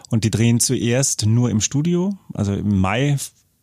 Und 0.09 0.23
die 0.23 0.31
drehen 0.31 0.59
zuerst 0.59 1.25
nur 1.25 1.49
im 1.49 1.61
Studio. 1.61 2.17
Also 2.33 2.53
im 2.53 2.79
Mai, 2.79 3.17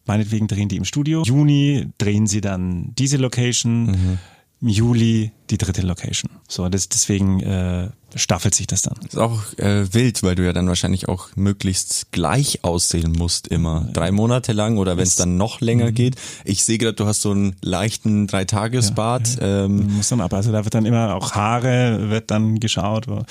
meinetwegen 0.06 0.46
drehen 0.46 0.68
die 0.68 0.76
im 0.76 0.84
Studio. 0.84 1.22
Juni 1.22 1.86
drehen 1.98 2.26
sie 2.26 2.40
dann 2.40 2.94
diese 2.96 3.16
Location. 3.16 4.18
Im 4.60 4.68
Juli 4.68 5.32
die 5.50 5.58
dritte 5.58 5.82
Location. 5.82 6.30
So, 6.48 6.68
das, 6.68 6.88
deswegen 6.88 7.40
äh, 7.40 7.90
staffelt 8.14 8.54
sich 8.54 8.66
das 8.66 8.82
dann. 8.82 8.94
Ist 9.04 9.18
auch 9.18 9.52
äh, 9.58 9.92
wild, 9.92 10.22
weil 10.22 10.36
du 10.36 10.44
ja 10.44 10.52
dann 10.52 10.68
wahrscheinlich 10.68 11.08
auch 11.08 11.28
möglichst 11.36 12.12
gleich 12.12 12.64
aussehen 12.64 13.12
musst 13.12 13.48
immer. 13.48 13.88
Drei 13.92 14.10
Monate 14.10 14.52
lang 14.52 14.78
oder 14.78 14.96
wenn 14.96 15.02
es 15.02 15.16
dann 15.16 15.36
noch 15.36 15.60
länger 15.60 15.92
geht. 15.92 16.16
Ich 16.44 16.64
sehe 16.64 16.78
gerade, 16.78 16.94
du 16.94 17.06
hast 17.06 17.20
so 17.20 17.32
einen 17.32 17.56
leichten 17.60 18.26
Dreitagesbart. 18.26 19.38
Ähm, 19.40 19.96
Muss 19.96 20.08
dann 20.08 20.20
ab. 20.20 20.32
Also 20.32 20.50
da 20.52 20.64
wird 20.64 20.74
dann 20.74 20.86
immer 20.86 21.14
auch 21.14 21.32
Haare, 21.32 22.08
wird 22.08 22.30
dann 22.30 22.58
geschaut. 22.58 23.08
Wo, 23.08 23.22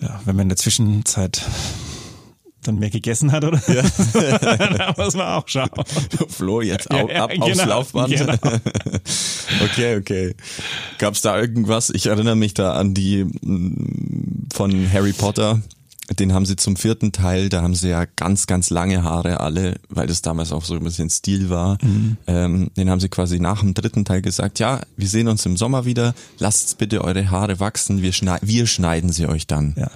ja, 0.00 0.20
wenn 0.24 0.36
man 0.36 0.44
in 0.44 0.48
der 0.50 0.58
Zwischenzeit 0.58 1.42
dann 2.66 2.78
mehr 2.78 2.90
gegessen 2.90 3.32
hat, 3.32 3.44
oder? 3.44 3.60
Ja. 3.68 3.82
da 4.38 4.94
muss 4.96 5.14
man 5.14 5.26
auch 5.28 5.46
schauen. 5.46 5.70
Flo, 6.28 6.60
jetzt 6.60 6.88
Ja, 6.90 7.08
ja, 7.08 7.24
ab 7.24 7.32
aufs 7.38 7.52
genau, 7.52 7.68
Laufband. 7.68 8.14
genau. 8.14 8.34
okay, 9.64 9.96
okay. 9.96 10.34
Gab's 10.98 11.22
da 11.22 11.38
irgendwas? 11.38 11.90
Ich 11.90 12.06
erinnere 12.06 12.36
mich 12.36 12.54
da 12.54 12.72
an 12.72 12.94
die 12.94 13.24
mm, 13.24 14.48
von 14.52 14.92
Harry 14.92 15.12
Potter. 15.12 15.62
Den 16.10 16.32
haben 16.32 16.46
sie 16.46 16.54
zum 16.54 16.76
vierten 16.76 17.10
Teil, 17.10 17.48
da 17.48 17.62
haben 17.62 17.74
sie 17.74 17.88
ja 17.88 18.04
ganz, 18.04 18.46
ganz 18.46 18.70
lange 18.70 19.02
Haare 19.02 19.40
alle, 19.40 19.74
weil 19.88 20.06
das 20.06 20.22
damals 20.22 20.52
auch 20.52 20.64
so 20.64 20.74
ein 20.74 20.84
bisschen 20.84 21.10
Stil 21.10 21.50
war. 21.50 21.78
Mhm. 21.82 22.16
Ähm, 22.28 22.70
den 22.76 22.90
haben 22.90 23.00
sie 23.00 23.08
quasi 23.08 23.40
nach 23.40 23.60
dem 23.60 23.74
dritten 23.74 24.04
Teil 24.04 24.22
gesagt, 24.22 24.60
ja, 24.60 24.80
wir 24.96 25.08
sehen 25.08 25.26
uns 25.26 25.44
im 25.46 25.56
Sommer 25.56 25.84
wieder, 25.84 26.14
lasst 26.38 26.78
bitte 26.78 27.02
eure 27.02 27.30
Haare 27.30 27.58
wachsen, 27.58 28.02
wir, 28.02 28.12
schnei 28.12 28.38
wir 28.42 28.66
schneiden 28.68 29.10
sie 29.10 29.26
euch 29.26 29.48
dann. 29.48 29.74
Ja. 29.76 29.90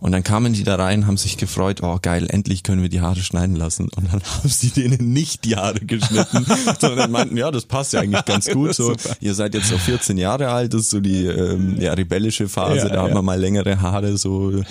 Und 0.00 0.12
dann 0.12 0.22
kamen 0.22 0.54
die 0.54 0.64
da 0.64 0.76
rein, 0.76 1.06
haben 1.06 1.18
sich 1.18 1.36
gefreut, 1.36 1.82
oh 1.82 1.98
geil, 2.00 2.26
endlich 2.30 2.62
können 2.62 2.80
wir 2.80 2.88
die 2.88 3.02
Haare 3.02 3.20
schneiden 3.20 3.54
lassen. 3.54 3.88
Und 3.94 4.10
dann 4.10 4.22
haben 4.38 4.48
sie 4.48 4.70
denen 4.70 5.12
nicht 5.12 5.44
die 5.44 5.56
Haare 5.56 5.80
geschnitten, 5.80 6.46
sondern 6.80 7.10
meinten, 7.10 7.36
ja, 7.36 7.50
das 7.50 7.66
passt 7.66 7.92
ja 7.92 8.00
eigentlich 8.00 8.24
ganz 8.24 8.48
gut. 8.48 8.74
So, 8.74 8.94
ihr 9.20 9.34
seid 9.34 9.54
jetzt 9.54 9.68
so 9.68 9.76
14 9.76 10.16
Jahre 10.16 10.48
alt, 10.48 10.72
das 10.72 10.82
ist 10.82 10.90
so 10.90 11.00
die 11.00 11.26
ähm, 11.26 11.78
ja, 11.78 11.92
rebellische 11.92 12.48
Phase, 12.48 12.78
Ja, 12.78 12.88
da 12.88 13.02
haben 13.02 13.10
ja. 13.10 13.16
wir 13.16 13.22
mal 13.22 13.38
längere 13.38 13.82
Haare. 13.82 14.16
So, 14.16 14.62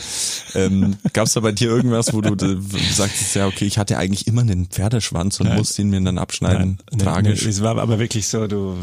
ähm, 0.55 0.97
gab 1.13 1.27
es 1.27 1.33
da 1.33 1.41
bei 1.41 1.51
dir 1.51 1.69
irgendwas, 1.69 2.11
wo 2.11 2.21
du 2.21 2.33
äh, 2.33 2.57
sagtest, 2.91 3.35
ja, 3.35 3.45
okay, 3.45 3.65
ich 3.65 3.77
hatte 3.77 3.99
eigentlich 3.99 4.25
immer 4.25 4.41
einen 4.41 4.65
Pferdeschwanz 4.65 5.39
und 5.39 5.47
Nein. 5.47 5.57
musste 5.57 5.83
ihn 5.83 5.91
mir 5.91 6.01
dann 6.01 6.17
abschneiden. 6.17 6.79
Nein, 6.89 6.99
Tragisch. 6.99 7.43
Nee, 7.43 7.49
es 7.49 7.61
war 7.61 7.77
aber 7.77 7.99
wirklich 7.99 8.27
so, 8.27 8.47
du 8.47 8.75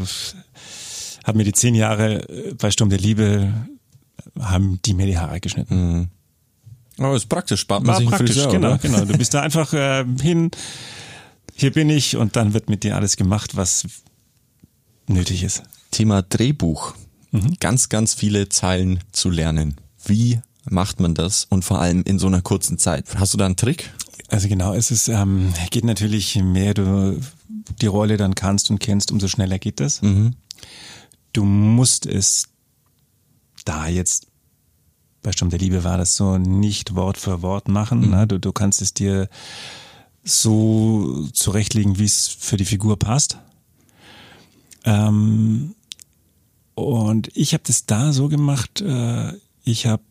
hab 1.25 1.35
mir 1.35 1.43
die 1.43 1.51
zehn 1.51 1.75
Jahre 1.75 2.27
äh, 2.29 2.53
bei 2.53 2.71
Sturm 2.71 2.89
der 2.89 2.99
Liebe 2.99 3.51
haben 4.39 4.79
die 4.85 4.93
mir 4.93 5.07
die 5.07 5.17
Haare 5.17 5.41
geschnitten. 5.41 6.09
Aber 6.97 7.15
ist 7.15 7.29
praktisch, 7.29 7.61
spart 7.61 7.83
man 7.83 7.93
War 7.93 7.99
sich 7.99 8.09
praktisch, 8.09 8.35
Friseur, 8.35 8.51
genau, 8.51 8.69
oder? 8.69 8.77
genau. 8.79 9.05
Du 9.05 9.17
bist 9.17 9.33
da 9.33 9.41
einfach 9.41 9.73
äh, 9.73 10.05
hin, 10.21 10.51
hier 11.53 11.71
bin 11.71 11.89
ich 11.89 12.15
und 12.15 12.35
dann 12.35 12.53
wird 12.53 12.69
mit 12.69 12.83
dir 12.83 12.95
alles 12.95 13.17
gemacht, 13.17 13.55
was 13.55 13.85
nötig 15.07 15.43
ist. 15.43 15.63
Thema 15.91 16.21
Drehbuch. 16.21 16.93
Ganz, 17.59 17.89
ganz 17.89 18.13
viele 18.13 18.49
Zeilen 18.49 18.99
zu 19.11 19.29
lernen. 19.29 19.75
Wie 20.05 20.39
macht 20.69 20.99
man 20.99 21.13
das 21.13 21.45
und 21.45 21.63
vor 21.63 21.79
allem 21.81 22.03
in 22.03 22.19
so 22.19 22.27
einer 22.27 22.41
kurzen 22.41 22.77
Zeit? 22.77 23.05
Hast 23.15 23.33
du 23.33 23.37
da 23.37 23.45
einen 23.45 23.57
Trick? 23.57 23.91
Also 24.29 24.47
genau, 24.47 24.73
es 24.73 24.91
ist, 24.91 25.07
ähm, 25.07 25.53
geht 25.69 25.83
natürlich, 25.83 26.35
je 26.35 26.41
mehr 26.41 26.73
du 26.73 27.19
die 27.81 27.87
Rolle 27.87 28.17
dann 28.17 28.35
kannst 28.35 28.69
und 28.69 28.79
kennst, 28.79 29.11
umso 29.11 29.27
schneller 29.27 29.59
geht 29.59 29.79
das. 29.79 30.01
Du 31.33 31.43
musst 31.43 32.05
es 32.05 32.47
da 33.65 33.87
jetzt 33.87 34.26
bei 35.21 35.31
Sturm 35.31 35.49
der 35.49 35.59
Liebe 35.59 35.83
war 35.83 35.97
das 35.97 36.15
so 36.15 36.37
nicht 36.37 36.95
Wort 36.95 37.17
für 37.17 37.41
Wort 37.41 37.67
machen. 37.67 38.09
Ne? 38.09 38.27
Du, 38.27 38.39
du 38.39 38.51
kannst 38.51 38.81
es 38.81 38.93
dir 38.93 39.29
so 40.23 41.27
zurechtlegen, 41.33 41.99
wie 41.99 42.05
es 42.05 42.27
für 42.27 42.57
die 42.57 42.65
Figur 42.65 42.97
passt. 42.97 43.37
Ähm, 44.83 45.75
und 46.75 47.29
ich 47.35 47.53
habe 47.53 47.63
das 47.65 47.85
da 47.85 48.13
so 48.13 48.27
gemacht, 48.27 48.81
äh, 48.81 49.33
ich 49.63 49.85
habe 49.85 50.03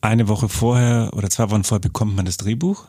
eine 0.00 0.28
Woche 0.28 0.48
vorher 0.48 1.10
oder 1.14 1.30
zwei 1.30 1.50
Wochen 1.50 1.64
vorher 1.64 1.80
bekommt 1.80 2.16
man 2.16 2.26
das 2.26 2.36
Drehbuch. 2.36 2.86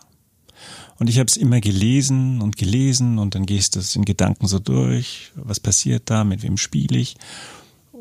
Und 0.99 1.10
ich 1.10 1.19
habe 1.19 1.28
es 1.28 1.38
immer 1.38 1.60
gelesen 1.60 2.41
und 2.41 2.58
gelesen 2.58 3.17
und 3.17 3.36
dann 3.36 3.45
gehst 3.45 3.76
du 3.76 3.80
es 3.80 3.95
in 3.95 4.06
Gedanken 4.06 4.47
so 4.47 4.60
durch, 4.60 5.32
was 5.36 5.60
passiert 5.60 6.10
da, 6.10 6.23
mit 6.23 6.43
wem 6.43 6.58
spiele 6.58 6.97
ich. 6.97 7.17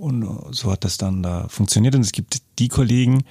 Und 0.02 0.26
so 0.50 0.72
hat 0.72 0.82
das 0.82 0.98
dann 0.98 1.22
da 1.22 1.46
funktioniert. 1.46 1.94
Und 1.94 2.00
es 2.00 2.10
gibt 2.10 2.42
die 2.58 2.66
Kollegen, 2.66 3.22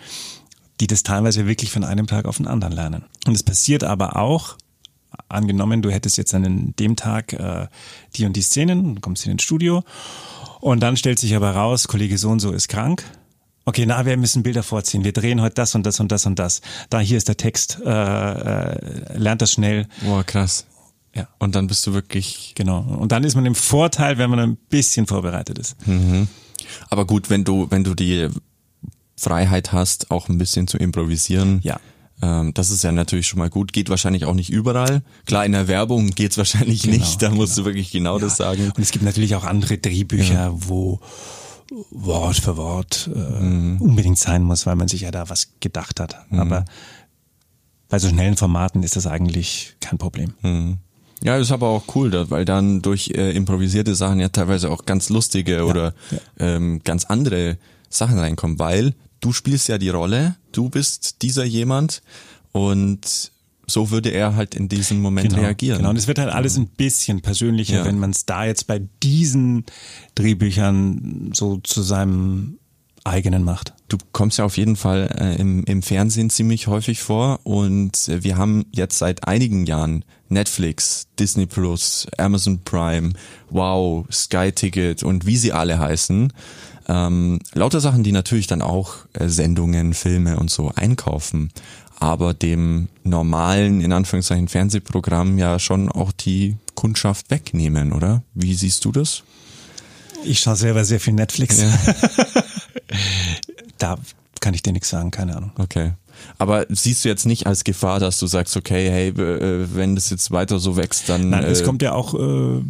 die 0.80 0.88
das 0.88 1.04
teilweise 1.04 1.46
wirklich 1.46 1.70
von 1.70 1.84
einem 1.84 2.08
Tag 2.08 2.24
auf 2.26 2.38
den 2.38 2.48
anderen 2.48 2.74
lernen. 2.74 3.04
Und 3.28 3.36
es 3.36 3.44
passiert 3.44 3.84
aber 3.84 4.16
auch 4.16 4.56
angenommen, 5.28 5.82
du 5.82 5.92
hättest 5.92 6.18
jetzt 6.18 6.34
an 6.34 6.74
dem 6.80 6.96
Tag 6.96 7.34
äh, 7.34 7.68
die 8.16 8.26
und 8.26 8.38
die 8.38 8.42
Szenen, 8.42 8.96
du 8.96 9.02
kommst 9.02 9.26
in 9.26 9.34
ins 9.34 9.44
Studio 9.44 9.84
und 10.62 10.80
dann 10.80 10.96
stellt 10.96 11.20
sich 11.20 11.36
aber 11.36 11.52
raus, 11.52 11.90
Kollege 11.90 12.18
so 12.18 12.30
und 12.30 12.40
so 12.40 12.54
ist 12.54 12.70
krank. 12.70 13.04
Okay, 13.66 13.86
na, 13.86 14.06
wir 14.06 14.16
müssen 14.16 14.42
Bilder 14.42 14.64
vorziehen. 14.64 15.04
Wir 15.04 15.12
drehen 15.12 15.42
heute 15.42 15.56
das 15.56 15.76
und 15.76 15.86
das 15.86 16.00
und 16.00 16.10
das 16.10 16.26
und 16.26 16.40
das. 16.40 16.62
Da 16.90 17.02
hier 17.02 17.18
ist 17.18 17.28
der 17.28 17.36
Text. 17.36 17.82
Äh, 17.86 17.90
äh, 17.90 19.18
lernt 19.18 19.42
das 19.42 19.52
schnell. 19.52 19.90
Boah, 20.04 20.24
krass. 20.24 20.66
Ja. 21.14 21.28
Und 21.38 21.54
dann 21.54 21.68
bist 21.68 21.86
du 21.86 21.94
wirklich. 21.94 22.54
Genau. 22.56 22.80
Und 22.80 23.12
dann 23.12 23.26
ist 23.26 23.36
man 23.36 23.46
im 23.46 23.56
Vorteil, 23.56 24.18
wenn 24.18 24.30
man 24.30 24.40
ein 24.40 24.56
bisschen 24.56 25.06
vorbereitet 25.06 25.60
ist. 25.60 25.76
Mhm. 25.86 26.30
Aber 26.90 27.06
gut, 27.06 27.30
wenn 27.30 27.44
du, 27.44 27.68
wenn 27.70 27.84
du 27.84 27.94
die 27.96 28.28
Freiheit 29.18 29.72
hast, 29.72 30.12
auch 30.12 30.30
ein 30.30 30.38
bisschen 30.38 30.68
zu 30.68 30.78
improvisieren. 30.78 31.60
Ja. 31.64 31.80
Ähm, 32.24 32.54
das 32.54 32.70
ist 32.72 32.84
ja 32.84 32.92
natürlich 32.92 33.28
schon 33.28 33.40
mal 33.40 33.50
gut. 33.50 33.74
Geht 33.74 33.90
wahrscheinlich 33.90 34.26
auch 34.26 34.34
nicht 34.34 34.50
überall. 34.52 35.02
Klar, 35.26 35.46
in 35.46 35.52
der 35.54 35.68
Werbung 35.68 36.10
geht's 36.12 36.38
wahrscheinlich 36.38 36.84
Genau, 36.84 36.98
nicht. 36.98 37.22
Da 37.22 37.30
musst 37.30 37.56
genau. 37.56 37.64
du 37.66 37.70
wirklich 37.70 37.92
genau 37.92 38.20
das 38.20 38.38
sagen. 38.38 38.72
Und 38.76 38.80
es 38.82 38.92
gibt 38.92 39.06
natürlich 39.06 39.36
auch 39.36 39.44
andere 39.44 39.78
Drehbücher, 39.78 40.52
wo 40.54 41.00
Wort 41.92 42.38
für 42.38 42.58
Wort 42.58 43.10
äh, 43.16 43.40
Mhm. 43.42 43.78
unbedingt 43.82 44.20
sein 44.20 44.44
muss, 44.44 44.66
weil 44.66 44.76
man 44.76 44.88
sich 44.88 45.02
ja 45.02 45.12
da 45.12 45.30
was 45.30 45.54
gedacht 45.60 46.00
hat. 46.00 46.16
Aber 46.32 46.66
bei 47.90 47.98
so 48.00 48.10
schnellen 48.10 48.38
Formaten 48.38 48.84
ist 48.84 48.96
das 48.96 49.08
eigentlich 49.08 49.76
kein 49.80 49.98
Problem. 49.98 50.34
Mhm. 50.42 50.78
Ja, 51.24 51.38
das 51.38 51.48
ist 51.48 51.52
aber 51.52 51.68
auch 51.68 51.84
cool, 51.96 52.12
weil 52.30 52.46
dann 52.46 52.82
durch 52.82 53.10
äh, 53.10 53.32
improvisierte 53.36 53.94
Sachen 53.96 54.20
ja 54.20 54.30
teilweise 54.30 54.70
auch 54.72 54.86
ganz 54.86 55.10
lustige 55.10 55.66
oder 55.66 55.94
Ähm, 56.40 56.82
ganz 56.84 57.06
andere 57.06 57.58
Sachen 57.90 58.18
reinkommen, 58.18 58.58
weil 58.58 58.94
du 59.20 59.32
spielst 59.34 59.68
ja 59.68 59.78
die 59.78 59.90
Rolle, 59.90 60.36
du 60.52 60.70
bist 60.70 61.22
dieser 61.22 61.44
jemand 61.44 62.02
und 62.54 63.32
so 63.68 63.92
würde 63.92 64.10
er 64.10 64.36
halt 64.36 64.56
in 64.56 64.68
diesem 64.68 65.00
Moment 65.00 65.36
reagieren. 65.38 65.78
Genau, 65.78 65.92
und 65.92 65.96
es 65.96 66.08
wird 66.08 66.18
halt 66.20 66.30
alles 66.30 66.58
ein 66.58 66.68
bisschen 66.68 67.22
persönlicher, 67.22 67.78
Ja. 67.78 67.86
wenn 67.86 68.00
man 68.00 68.10
es 68.10 68.26
da 68.26 68.44
jetzt 68.46 68.66
bei 68.68 68.82
diesen 69.04 69.66
Drehbüchern 70.16 71.32
so 71.34 71.58
zu 71.58 71.82
seinem 71.82 72.58
eigenen 73.04 73.44
macht. 73.44 73.74
Du 73.88 73.98
kommst 74.12 74.38
ja 74.38 74.46
auf 74.46 74.58
jeden 74.58 74.76
Fall 74.76 75.10
äh, 75.18 75.40
im, 75.40 75.64
im 75.66 75.82
Fernsehen 75.82 76.30
ziemlich 76.30 76.68
häufig 76.68 77.02
vor 77.02 77.40
und 77.44 78.08
äh, 78.08 78.24
wir 78.24 78.38
haben 78.38 78.66
jetzt 78.72 78.98
seit 78.98 79.28
einigen 79.28 79.66
Jahren 79.66 80.06
Netflix, 80.30 81.08
Disney 81.20 81.46
Plus, 81.46 82.08
Amazon 82.18 82.60
Prime, 82.64 83.14
Wow, 83.50 84.06
Sky 84.12 84.52
Ticket 84.52 85.04
und 85.04 85.26
wie 85.26 85.38
sie 85.38 85.52
alle 85.52 85.80
heißen. 85.80 86.32
Ähm, 86.88 87.40
lauter 87.54 87.80
Sachen, 87.80 88.04
die 88.04 88.12
natürlich 88.12 88.48
dann 88.48 88.62
auch 88.62 88.96
äh, 89.14 89.28
Sendungen, 89.28 89.94
Filme 89.94 90.38
und 90.38 90.50
so 90.50 90.72
einkaufen, 90.76 91.52
aber 92.00 92.34
dem 92.34 92.88
normalen, 93.04 93.82
in 93.82 93.94
Anführungszeichen, 93.94 94.48
Fernsehprogramm 94.48 95.38
ja 95.38 95.60
schon 95.60 95.90
auch 95.90 96.12
die 96.12 96.58
Kundschaft 96.76 97.30
wegnehmen, 97.30 97.94
oder? 97.94 98.24
Wie 98.34 98.56
siehst 98.56 98.86
du 98.86 98.92
das? 98.92 99.24
Ich 100.24 100.40
schaue 100.40 100.56
selber 100.56 100.84
sehr 100.86 101.00
viel 101.00 101.14
Netflix. 101.14 101.62
da 103.78 103.98
kann 104.40 104.54
ich 104.54 104.64
dir 104.64 104.74
nichts 104.74 104.90
sagen, 104.90 105.12
keine 105.12 105.36
Ahnung. 105.38 105.52
Okay. 105.58 105.94
Aber 106.38 106.66
siehst 106.70 107.06
du 107.06 107.10
jetzt 107.10 107.26
nicht 107.26 107.48
als 107.48 107.64
Gefahr, 107.64 108.00
dass 108.00 108.20
du 108.20 108.28
sagst, 108.28 108.56
okay, 108.58 108.90
hey, 108.90 109.10
äh, 109.10 109.68
wenn 109.74 109.96
das 109.96 110.10
jetzt 110.10 110.32
weiter 110.32 110.60
so 110.60 110.76
wächst, 110.76 111.10
dann. 111.10 111.30
Nein, 111.30 111.44
es 111.46 111.62
äh, 111.62 111.64
kommt 111.64 111.82
ja 111.82 111.94
auch, 111.94 112.14
äh, 112.14 112.62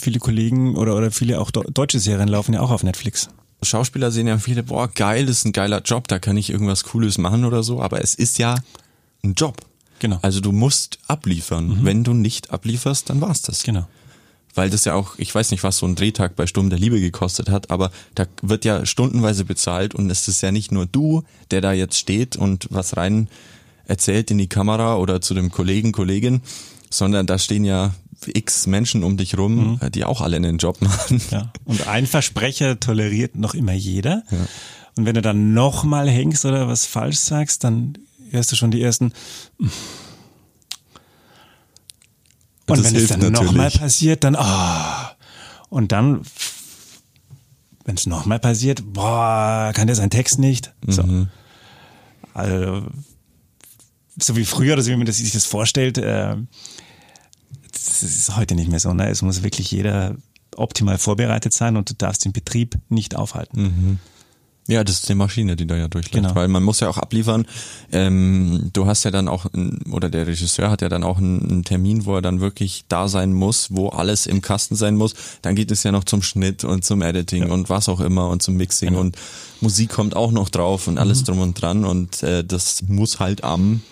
viele 0.00 0.18
Kollegen 0.18 0.76
oder, 0.76 0.96
oder 0.96 1.10
viele 1.10 1.40
auch 1.40 1.50
deutsche 1.50 1.98
Serien 2.00 2.28
laufen 2.28 2.54
ja 2.54 2.60
auch 2.60 2.70
auf 2.70 2.82
Netflix. 2.82 3.28
Schauspieler 3.62 4.10
sehen 4.10 4.26
ja 4.26 4.38
viele, 4.38 4.62
boah, 4.62 4.88
geil, 4.88 5.26
das 5.26 5.38
ist 5.38 5.44
ein 5.44 5.52
geiler 5.52 5.82
Job, 5.82 6.08
da 6.08 6.18
kann 6.18 6.36
ich 6.36 6.50
irgendwas 6.50 6.84
Cooles 6.84 7.18
machen 7.18 7.44
oder 7.44 7.62
so, 7.62 7.82
aber 7.82 8.02
es 8.02 8.14
ist 8.14 8.38
ja 8.38 8.56
ein 9.22 9.34
Job. 9.34 9.58
Genau. 9.98 10.18
Also 10.22 10.40
du 10.40 10.50
musst 10.50 10.98
abliefern. 11.08 11.80
Wenn 11.82 12.04
du 12.04 12.14
nicht 12.14 12.50
ablieferst, 12.50 13.10
dann 13.10 13.20
war's 13.20 13.42
das. 13.42 13.62
Genau. 13.62 13.86
Weil 14.54 14.70
das 14.70 14.84
ja 14.84 14.94
auch, 14.94 15.14
ich 15.16 15.34
weiß 15.34 15.52
nicht, 15.52 15.62
was 15.62 15.78
so 15.78 15.86
ein 15.86 15.94
Drehtag 15.94 16.34
bei 16.36 16.46
Sturm 16.46 16.70
der 16.70 16.78
Liebe 16.78 17.00
gekostet 17.00 17.50
hat, 17.50 17.70
aber 17.70 17.90
da 18.14 18.26
wird 18.42 18.64
ja 18.64 18.84
stundenweise 18.84 19.44
bezahlt 19.44 19.94
und 19.94 20.10
es 20.10 20.26
ist 20.26 20.42
ja 20.42 20.50
nicht 20.50 20.72
nur 20.72 20.86
du, 20.86 21.22
der 21.50 21.60
da 21.60 21.72
jetzt 21.72 21.98
steht 21.98 22.36
und 22.36 22.66
was 22.70 22.96
rein 22.96 23.28
erzählt 23.86 24.30
in 24.30 24.38
die 24.38 24.48
Kamera 24.48 24.96
oder 24.96 25.20
zu 25.20 25.34
dem 25.34 25.50
Kollegen, 25.50 25.92
Kollegin, 25.92 26.42
sondern 26.90 27.26
da 27.26 27.38
stehen 27.38 27.64
ja 27.64 27.94
x 28.26 28.66
Menschen 28.66 29.02
um 29.02 29.16
dich 29.16 29.36
rum, 29.38 29.78
äh, 29.80 29.90
die 29.90 30.04
auch 30.04 30.20
alle 30.20 30.36
einen 30.36 30.58
Job 30.58 30.80
machen. 30.82 31.20
Ja. 31.30 31.52
Und 31.64 31.86
ein 31.86 32.06
Versprecher 32.06 32.80
toleriert 32.80 33.36
noch 33.36 33.54
immer 33.54 33.72
jeder. 33.72 34.22
Und 34.96 35.06
wenn 35.06 35.14
du 35.14 35.22
dann 35.22 35.54
nochmal 35.54 36.08
hängst 36.08 36.44
oder 36.44 36.68
was 36.68 36.86
falsch 36.86 37.18
sagst, 37.18 37.64
dann 37.64 37.96
hörst 38.30 38.52
du 38.52 38.56
schon 38.56 38.70
die 38.70 38.82
ersten. 38.82 39.12
Und 42.70 42.84
Das 42.84 42.92
wenn 42.92 43.00
es 43.00 43.08
dann 43.08 43.32
nochmal 43.32 43.70
passiert, 43.70 44.24
dann, 44.24 44.36
ah. 44.36 45.12
Und 45.68 45.92
dann, 45.92 46.22
wenn 47.84 47.96
es 47.96 48.06
nochmal 48.06 48.38
passiert, 48.38 48.82
boah, 48.92 49.72
kann 49.74 49.86
der 49.86 49.96
seinen 49.96 50.10
Text 50.10 50.38
nicht? 50.38 50.72
So. 50.86 51.02
Mhm. 51.02 51.28
Also, 52.34 52.86
so 54.18 54.36
wie 54.36 54.44
früher, 54.44 54.74
oder 54.74 54.82
so 54.82 54.90
wie 54.90 54.96
man 54.96 55.06
das, 55.06 55.16
sich 55.16 55.32
das 55.32 55.46
vorstellt, 55.46 55.98
äh, 55.98 56.36
das 57.72 58.02
ist 58.02 58.36
heute 58.36 58.54
nicht 58.54 58.70
mehr 58.70 58.80
so. 58.80 58.92
Ne? 58.92 59.08
Es 59.08 59.22
muss 59.22 59.42
wirklich 59.42 59.70
jeder 59.70 60.16
optimal 60.56 60.98
vorbereitet 60.98 61.52
sein 61.52 61.76
und 61.76 61.90
du 61.90 61.94
darfst 61.94 62.24
den 62.24 62.32
Betrieb 62.32 62.76
nicht 62.88 63.16
aufhalten. 63.16 63.98
Ja, 64.70 64.84
das 64.84 64.96
ist 64.96 65.08
die 65.08 65.14
Maschine, 65.16 65.56
die 65.56 65.66
da 65.66 65.76
ja 65.76 65.88
durchläuft. 65.88 66.12
Genau. 66.14 66.34
Weil 66.34 66.46
man 66.48 66.62
muss 66.62 66.78
ja 66.80 66.88
auch 66.88 66.96
abliefern. 66.98 67.44
Ähm, 67.90 68.70
du 68.72 68.86
hast 68.86 69.04
ja 69.04 69.10
dann 69.10 69.26
auch, 69.28 69.46
oder 69.90 70.08
der 70.08 70.26
Regisseur 70.28 70.70
hat 70.70 70.80
ja 70.80 70.88
dann 70.88 71.02
auch 71.02 71.18
einen, 71.18 71.64
Termin, 71.64 72.06
wo 72.06 72.14
er 72.14 72.22
dann 72.22 72.40
wirklich 72.40 72.84
da 72.88 73.08
sein 73.08 73.32
muss, 73.32 73.68
wo 73.70 73.88
alles 73.88 74.26
im 74.26 74.40
Kasten 74.42 74.76
sein 74.76 74.94
muss. 74.96 75.14
Dann 75.42 75.56
geht 75.56 75.70
es 75.72 75.82
ja 75.82 75.90
noch 75.92 76.04
zum 76.04 76.22
Schnitt 76.22 76.62
und 76.64 76.84
zum 76.84 77.02
Editing 77.02 77.50
und 77.50 77.68
was 77.68 77.88
auch 77.88 78.00
immer 78.00 78.28
und 78.28 78.42
zum 78.42 78.56
Mixing 78.56 78.90
Genau. 78.90 79.00
und 79.00 79.16
Musik 79.60 79.90
kommt 79.90 80.14
auch 80.14 80.30
noch 80.30 80.48
drauf 80.48 80.86
und 80.86 80.94
Mhm. 80.94 81.00
alles 81.00 81.24
drum 81.24 81.40
und 81.40 81.60
dran 81.60 81.84
und 81.84 82.22
äh, 82.22 82.44
das 82.44 82.82
muss 82.82 83.18
halt 83.18 83.42
am 83.44 83.82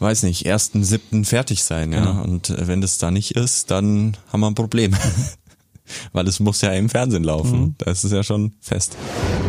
weiß 0.00 0.24
nicht, 0.24 0.44
ersten, 0.44 0.82
siebten 0.84 1.24
fertig 1.24 1.62
sein, 1.64 1.92
ja. 1.92 2.00
Genau. 2.00 2.22
Und 2.24 2.50
äh, 2.50 2.66
wenn 2.66 2.80
das 2.80 2.98
da 2.98 3.10
nicht 3.10 3.32
ist, 3.36 3.70
dann 3.70 4.16
haben 4.32 4.40
wir 4.40 4.48
ein 4.48 4.54
Problem. 4.54 4.94
Weil 6.12 6.26
es 6.28 6.40
muss 6.40 6.60
ja 6.60 6.72
im 6.72 6.88
Fernsehen 6.88 7.24
laufen. 7.24 7.60
Mhm. 7.60 7.74
Da 7.78 7.90
ist 7.90 8.04
es 8.04 8.12
ja 8.12 8.22
schon 8.22 8.54
fest. 8.60 8.96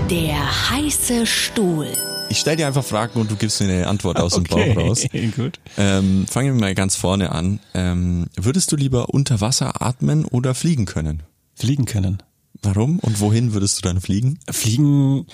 Der 0.10 0.70
heiße 0.70 1.26
Stuhl. 1.26 1.88
Ich 2.30 2.40
stell 2.40 2.56
dir 2.56 2.68
einfach 2.68 2.84
Fragen 2.84 3.20
und 3.20 3.30
du 3.30 3.36
gibst 3.36 3.62
mir 3.62 3.68
eine 3.68 3.88
Antwort 3.88 4.20
aus 4.20 4.34
dem 4.34 4.46
Bauch 4.46 4.76
raus. 4.76 5.06
gut. 5.36 5.60
Ähm, 5.78 6.26
fangen 6.28 6.56
wir 6.56 6.60
mal 6.60 6.76
ganz 6.76 6.96
vorne 6.96 7.32
an. 7.32 7.60
Ähm, 7.74 8.28
würdest 8.36 8.72
du 8.72 8.76
lieber 8.76 9.10
unter 9.10 9.42
Wasser 9.42 9.82
atmen 9.82 10.26
oder 10.26 10.56
fliegen 10.56 10.86
können? 10.86 11.24
Fliegen 11.54 11.86
können. 11.86 12.24
Warum 12.62 13.00
und 13.00 13.20
wohin 13.20 13.54
würdest 13.54 13.78
du 13.78 13.82
dann 13.84 14.02
fliegen? 14.02 14.40
Fliegen 14.50 15.28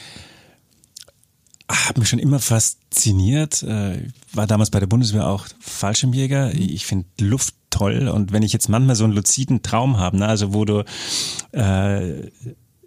hat 1.70 1.98
mich 1.98 2.10
schon 2.10 2.20
immer 2.20 2.40
fasziniert. 2.40 3.64
Äh, 3.64 4.08
War 4.34 4.48
damals 4.48 4.70
bei 4.70 4.80
der 4.80 4.88
Bundeswehr 4.88 5.28
auch 5.28 5.48
Fallschirmjäger. 5.60 6.54
Ich 6.54 6.86
finde 6.86 7.08
Luft 7.20 7.56
toll 7.72 8.08
und 8.08 8.32
wenn 8.32 8.44
ich 8.44 8.54
jetzt 8.54 8.70
manchmal 8.70 8.96
so 8.96 9.04
einen 9.04 9.14
luziden 9.14 9.64
Traum 9.64 9.98
habe, 9.98 10.18
ne, 10.18 10.28
also 10.28 10.54
wo 10.54 10.66
du 10.66 10.84
äh, 11.52 12.30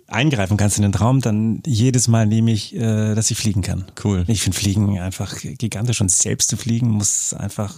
eingreifen 0.06 0.56
kannst 0.56 0.76
in 0.76 0.82
den 0.82 0.92
Traum, 0.92 1.20
dann 1.20 1.62
jedes 1.66 2.08
Mal 2.08 2.26
nehme 2.26 2.52
ich, 2.52 2.74
äh, 2.74 3.14
dass 3.14 3.30
ich 3.30 3.38
fliegen 3.38 3.62
kann. 3.62 3.86
Cool. 4.02 4.24
Ich 4.28 4.42
finde 4.42 4.56
Fliegen 4.56 4.98
einfach 5.00 5.36
gigantisch 5.40 6.00
und 6.00 6.10
selbst 6.10 6.50
zu 6.50 6.56
fliegen 6.56 6.88
muss 6.90 7.34
einfach 7.34 7.74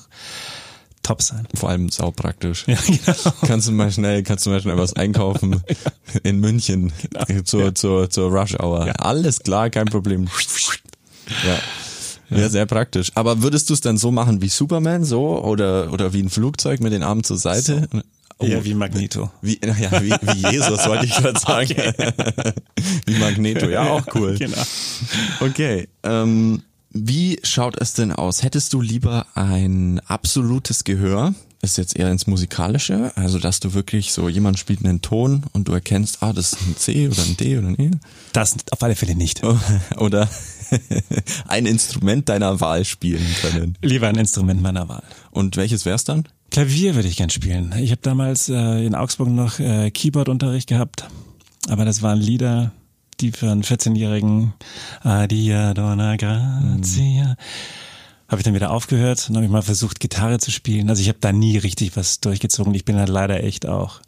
top 1.02 1.22
sein. 1.22 1.46
Vor 1.54 1.70
allem 1.70 1.88
sau 1.88 2.10
praktisch. 2.10 2.64
Ja, 2.66 2.76
genau. 2.86 3.32
Kannst 3.46 3.68
du 3.68 3.72
mal 3.72 3.90
schnell, 3.90 4.22
kannst 4.22 4.44
du 4.44 4.50
mal 4.50 4.60
schnell 4.60 4.76
was 4.76 4.94
einkaufen 4.94 5.62
in 6.24 6.40
München 6.40 6.92
zur, 7.44 7.74
zur, 7.74 8.10
zur 8.10 8.30
Rush 8.30 8.58
Hour. 8.58 8.92
Alles 8.98 9.40
klar, 9.40 9.70
kein 9.70 9.86
Problem. 9.86 10.28
Ja. 11.44 11.58
Ja, 12.30 12.48
sehr 12.48 12.66
praktisch. 12.66 13.12
Aber 13.14 13.42
würdest 13.42 13.70
du 13.70 13.74
es 13.74 13.80
dann 13.80 13.96
so 13.98 14.10
machen 14.10 14.42
wie 14.42 14.48
Superman, 14.48 15.04
so 15.04 15.42
oder 15.42 15.92
oder 15.92 16.12
wie 16.12 16.22
ein 16.22 16.30
Flugzeug 16.30 16.80
mit 16.80 16.92
den 16.92 17.02
Armen 17.02 17.24
zur 17.24 17.38
Seite? 17.38 17.88
Oh, 18.38 18.44
Eher 18.44 18.64
wie 18.64 18.74
Magneto. 18.74 19.30
Wie, 19.40 19.58
ja, 19.64 20.02
wie, 20.02 20.10
wie 20.10 20.50
Jesus, 20.52 20.86
wollte 20.86 21.06
ich 21.06 21.14
gerade 21.14 21.40
sagen. 21.40 21.74
wie 23.06 23.14
Magneto, 23.18 23.66
ja, 23.68 23.88
auch 23.88 24.06
cool. 24.14 24.34
Genau. 24.38 24.62
Okay. 25.40 25.88
Ähm, 26.02 26.62
wie 26.90 27.38
schaut 27.42 27.80
es 27.80 27.94
denn 27.94 28.12
aus? 28.12 28.42
Hättest 28.42 28.72
du 28.74 28.80
lieber 28.82 29.26
ein 29.34 30.00
absolutes 30.06 30.84
Gehör? 30.84 31.34
Ist 31.62 31.78
jetzt 31.78 31.96
eher 31.96 32.10
ins 32.10 32.26
Musikalische, 32.26 33.12
also 33.16 33.38
dass 33.38 33.60
du 33.60 33.72
wirklich 33.72 34.12
so, 34.12 34.28
jemand 34.28 34.58
spielt 34.58 34.84
einen 34.84 35.00
Ton 35.00 35.44
und 35.52 35.68
du 35.68 35.72
erkennst, 35.72 36.22
ah, 36.22 36.32
das 36.34 36.52
ist 36.52 36.60
ein 36.60 36.76
C 36.76 37.08
oder 37.08 37.22
ein 37.22 37.36
D 37.38 37.58
oder 37.58 37.68
ein 37.68 37.80
E. 37.80 37.90
Das 38.32 38.54
auf 38.70 38.82
alle 38.82 38.94
Fälle 38.94 39.14
nicht. 39.14 39.42
Oder 39.96 40.28
ein 41.48 41.66
Instrument 41.66 42.28
deiner 42.28 42.60
Wahl 42.60 42.84
spielen 42.84 43.26
können. 43.40 43.76
Lieber 43.82 44.08
ein 44.08 44.16
Instrument 44.16 44.62
meiner 44.62 44.88
Wahl. 44.88 45.02
Und 45.30 45.56
welches 45.56 45.84
wär's 45.84 46.04
dann? 46.04 46.28
Klavier 46.50 46.94
würde 46.94 47.08
ich 47.08 47.16
gern 47.16 47.30
spielen. 47.30 47.74
Ich 47.78 47.90
habe 47.90 48.00
damals 48.02 48.48
äh, 48.48 48.84
in 48.84 48.94
Augsburg 48.94 49.28
noch 49.28 49.58
äh, 49.58 49.90
Keyboard-Unterricht 49.90 50.68
gehabt, 50.68 51.06
aber 51.68 51.84
das 51.84 52.02
waren 52.02 52.20
Lieder, 52.20 52.72
die 53.20 53.32
für 53.32 53.50
einen 53.50 53.62
14-Jährigen 53.62 54.54
Adia 55.02 55.74
Donna 55.74 56.16
Grazia. 56.16 57.36
habe 58.28 58.40
ich 58.40 58.44
dann 58.44 58.54
wieder 58.54 58.70
aufgehört 58.70 59.28
und 59.28 59.36
habe 59.36 59.46
ich 59.46 59.50
mal 59.50 59.62
versucht, 59.62 60.00
Gitarre 60.00 60.38
zu 60.38 60.50
spielen. 60.50 60.88
Also 60.88 61.02
ich 61.02 61.08
habe 61.08 61.18
da 61.20 61.32
nie 61.32 61.58
richtig 61.58 61.96
was 61.96 62.20
durchgezogen. 62.20 62.74
Ich 62.74 62.84
bin 62.84 62.96
halt 62.96 63.08
leider 63.08 63.42
echt 63.42 63.66
auch 63.66 64.00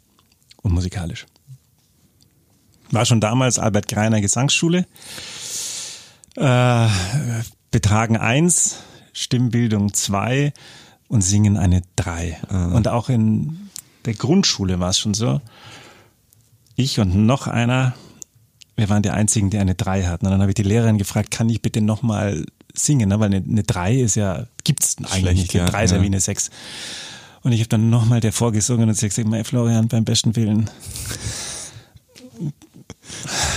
unmusikalisch. 0.61 1.25
War 2.91 3.05
schon 3.05 3.21
damals 3.21 3.59
Albert 3.59 3.87
Greiner 3.87 4.21
Gesangsschule. 4.21 4.85
Äh, 6.39 6.87
betragen 7.69 8.15
eins, 8.15 8.77
Stimmbildung 9.11 9.93
zwei 9.93 10.53
und 11.09 11.21
singen 11.21 11.57
eine 11.57 11.81
drei. 11.97 12.39
Mhm. 12.49 12.75
Und 12.75 12.87
auch 12.87 13.09
in 13.09 13.69
der 14.05 14.13
Grundschule 14.13 14.79
war 14.79 14.89
es 14.89 14.99
schon 14.99 15.13
so. 15.13 15.41
Ich 16.75 16.99
und 16.99 17.13
noch 17.25 17.47
einer, 17.47 17.93
wir 18.77 18.87
waren 18.87 19.03
die 19.03 19.09
einzigen, 19.09 19.49
die 19.49 19.57
eine 19.57 19.75
drei 19.75 20.03
hatten. 20.03 20.25
Und 20.25 20.31
dann 20.31 20.39
habe 20.39 20.51
ich 20.51 20.55
die 20.55 20.63
Lehrerin 20.63 20.97
gefragt, 20.97 21.29
kann 21.29 21.49
ich 21.49 21.61
bitte 21.61 21.81
nochmal 21.81 22.45
singen, 22.73 23.09
ne? 23.09 23.19
weil 23.19 23.33
eine, 23.33 23.63
3 23.63 23.95
ist 23.95 24.15
ja, 24.15 24.45
gibt's 24.63 24.95
eigentlich 24.97 25.19
Schlecht, 25.19 25.37
nicht. 25.41 25.55
Eine 25.55 25.65
ja, 25.65 25.69
3 25.69 25.83
ist 25.83 25.91
ja 25.91 26.01
wie 26.01 26.05
eine 26.05 26.19
6. 26.19 26.49
Und 27.41 27.51
ich 27.51 27.59
habe 27.59 27.69
dann 27.69 27.89
nochmal 27.89 28.21
der 28.21 28.31
vorgesungen 28.31 28.87
und 28.87 28.95
sie 28.95 29.05
hat 29.05 29.09
gesagt, 29.11 29.27
mein 29.27 29.43
Florian, 29.43 29.89
beim 29.89 30.05
besten 30.05 30.35
Willen. 30.35 30.69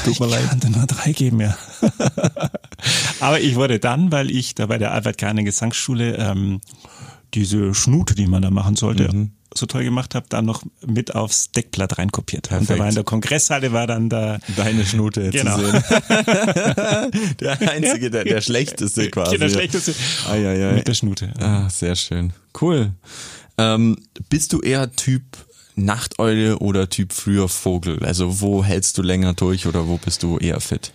Tut 0.05 0.21
mir 0.21 0.27
leid. 0.27 0.43
Ich 0.53 0.61
kann 0.61 0.73
nur 0.73 0.87
drei 0.87 1.13
geben, 1.13 1.41
ja. 1.41 1.57
Aber 3.21 3.41
ich 3.41 3.55
wurde 3.55 3.79
dann, 3.79 4.11
weil 4.13 4.31
ich 4.31 4.55
da 4.55 4.67
bei 4.67 4.79
der 4.79 4.93
Albert 4.93 5.19
Kahne 5.19 5.45
Gesangsschule 5.45 6.17
ähm, 6.17 6.61
diese 7.35 7.75
Schnute, 7.75 8.15
die 8.15 8.27
man 8.27 8.43
da 8.43 8.51
machen 8.51 8.77
sollte, 8.77 9.13
mhm 9.13 9.33
so 9.55 9.67
toll 9.67 9.85
gemacht 9.85 10.15
habe, 10.15 10.27
dann 10.29 10.45
noch 10.45 10.63
mit 10.87 11.15
aufs 11.15 11.51
Deckblatt 11.53 11.99
reinkopiert. 11.99 12.49
Perfekt. 12.49 12.71
Und 12.71 12.77
da 12.77 12.83
war 12.83 12.89
in 12.89 12.95
der 12.95 13.05
Kongresshalle 13.05 13.73
war 13.73 13.87
dann 13.87 14.09
da 14.09 14.39
deine 14.57 14.85
Schnute 14.85 15.31
genau. 15.31 15.57
zu 15.57 15.71
sehen. 15.71 15.83
der 17.41 17.61
einzige, 17.61 18.11
der, 18.11 18.25
der 18.25 18.41
schlechteste 18.41 19.11
quasi. 19.11 19.39
Der 19.39 19.49
schlechteste. 19.49 19.95
Ah, 20.29 20.37
ja, 20.37 20.53
ja. 20.53 20.73
Mit 20.73 20.89
der 20.89 20.95
Schnute. 20.95 21.33
Ah, 21.39 21.69
sehr 21.69 21.97
schön. 21.97 22.33
Cool. 22.61 22.93
Ähm, 23.59 23.97
bist 24.29 24.53
du 24.53 24.61
eher 24.61 24.91
Typ 24.93 25.23
Nachteule 25.75 26.59
oder 26.59 26.89
Typ 26.89 27.13
früher 27.13 27.49
Vogel? 27.49 28.05
Also 28.05 28.41
wo 28.41 28.65
hältst 28.65 28.99
du 28.99 29.03
länger 29.03 29.35
durch 29.35 29.67
oder 29.67 29.89
wo 29.89 29.97
bist 29.97 30.23
du 30.23 30.39
eher 30.39 30.61
fit? 30.61 30.93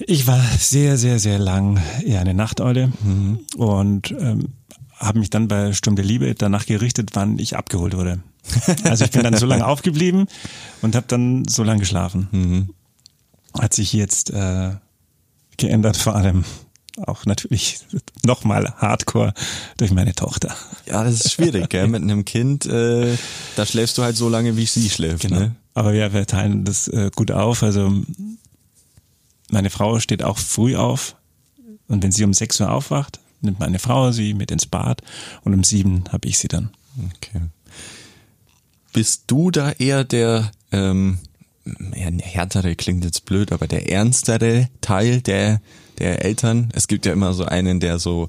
Ich 0.00 0.26
war 0.26 0.40
sehr, 0.58 0.96
sehr, 0.96 1.18
sehr 1.18 1.38
lang 1.38 1.80
eher 2.04 2.20
eine 2.20 2.34
Nachteule 2.34 2.92
mhm. 3.02 3.40
und 3.56 4.10
ähm, 4.10 4.48
habe 4.96 5.18
mich 5.18 5.30
dann 5.30 5.48
bei 5.48 5.72
Sturm 5.72 5.96
der 5.96 6.04
Liebe 6.04 6.34
danach 6.34 6.66
gerichtet, 6.66 7.10
wann 7.14 7.38
ich 7.38 7.56
abgeholt 7.56 7.96
wurde. 7.96 8.20
Also 8.84 9.04
ich 9.04 9.10
bin 9.10 9.22
dann 9.22 9.36
so 9.36 9.46
lange 9.46 9.66
aufgeblieben 9.66 10.26
und 10.82 10.96
habe 10.96 11.06
dann 11.08 11.46
so 11.46 11.62
lange 11.62 11.80
geschlafen. 11.80 12.28
Mhm. 12.32 12.74
Hat 13.58 13.72
sich 13.72 13.92
jetzt 13.92 14.30
äh, 14.30 14.72
geändert, 15.56 15.96
vor 15.96 16.16
allem 16.16 16.44
auch 17.06 17.26
natürlich 17.26 17.80
nochmal 18.24 18.72
hardcore 18.76 19.34
durch 19.76 19.90
meine 19.90 20.14
Tochter. 20.14 20.54
Ja, 20.86 21.02
das 21.04 21.24
ist 21.24 21.32
schwierig, 21.32 21.68
gell? 21.68 21.88
Mit 21.88 22.02
einem 22.02 22.24
Kind, 22.24 22.66
äh, 22.66 23.16
da 23.56 23.66
schläfst 23.66 23.98
du 23.98 24.02
halt 24.02 24.16
so 24.16 24.28
lange, 24.28 24.56
wie 24.56 24.66
sie 24.66 24.88
schläft. 24.88 25.22
Genau. 25.22 25.40
Ne? 25.40 25.56
Aber 25.74 25.92
ja, 25.92 26.12
wir 26.12 26.26
teilen 26.26 26.64
das 26.64 26.88
äh, 26.88 27.10
gut 27.14 27.30
auf. 27.30 27.62
Also 27.62 27.92
meine 29.50 29.70
Frau 29.70 29.98
steht 29.98 30.22
auch 30.22 30.38
früh 30.38 30.76
auf 30.76 31.16
und 31.88 32.02
wenn 32.02 32.12
sie 32.12 32.24
um 32.24 32.32
6 32.32 32.60
Uhr 32.60 32.70
aufwacht, 32.70 33.20
nimmt 33.40 33.60
meine 33.60 33.78
Frau 33.78 34.12
sie 34.12 34.34
mit 34.34 34.50
ins 34.50 34.66
Bad 34.66 35.02
und 35.42 35.52
um 35.52 35.64
sieben 35.64 36.04
habe 36.10 36.28
ich 36.28 36.38
sie 36.38 36.48
dann. 36.48 36.70
Okay. 37.16 37.42
Bist 38.92 39.24
du 39.26 39.50
da 39.50 39.72
eher 39.72 40.04
der 40.04 40.52
ähm, 40.70 41.18
ja, 41.94 42.10
härtere 42.22 42.76
klingt 42.76 43.04
jetzt 43.04 43.24
blöd, 43.24 43.52
aber 43.52 43.66
der 43.66 43.90
ernstere 43.90 44.68
Teil 44.80 45.20
der 45.20 45.60
der 45.98 46.24
Eltern? 46.24 46.68
Es 46.74 46.88
gibt 46.88 47.06
ja 47.06 47.12
immer 47.12 47.32
so 47.34 47.44
einen, 47.44 47.80
der 47.80 47.98
so 47.98 48.28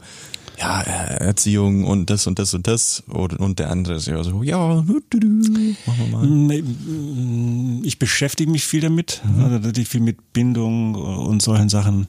ja, 0.58 0.82
Erziehung 0.82 1.84
und 1.84 2.10
das 2.10 2.28
und 2.28 2.40
das 2.40 2.54
und 2.54 2.68
das 2.68 3.04
und, 3.08 3.34
und 3.34 3.60
der 3.60 3.70
andere 3.70 3.96
ist 3.96 4.08
ja 4.08 4.24
so, 4.24 4.42
ja, 4.44 4.58
machen 4.58 4.96
wir 5.86 6.08
mal. 6.12 6.26
Mm, 6.26 7.84
ich 7.84 8.00
beschäftige 8.00 8.50
mich 8.50 8.66
viel 8.66 8.82
damit, 8.82 9.22
mhm. 9.26 9.44
also 9.44 9.84
viel 9.84 10.02
mit 10.02 10.34
Bindung 10.34 10.96
und 10.96 11.42
solchen 11.42 11.70
Sachen. 11.70 12.08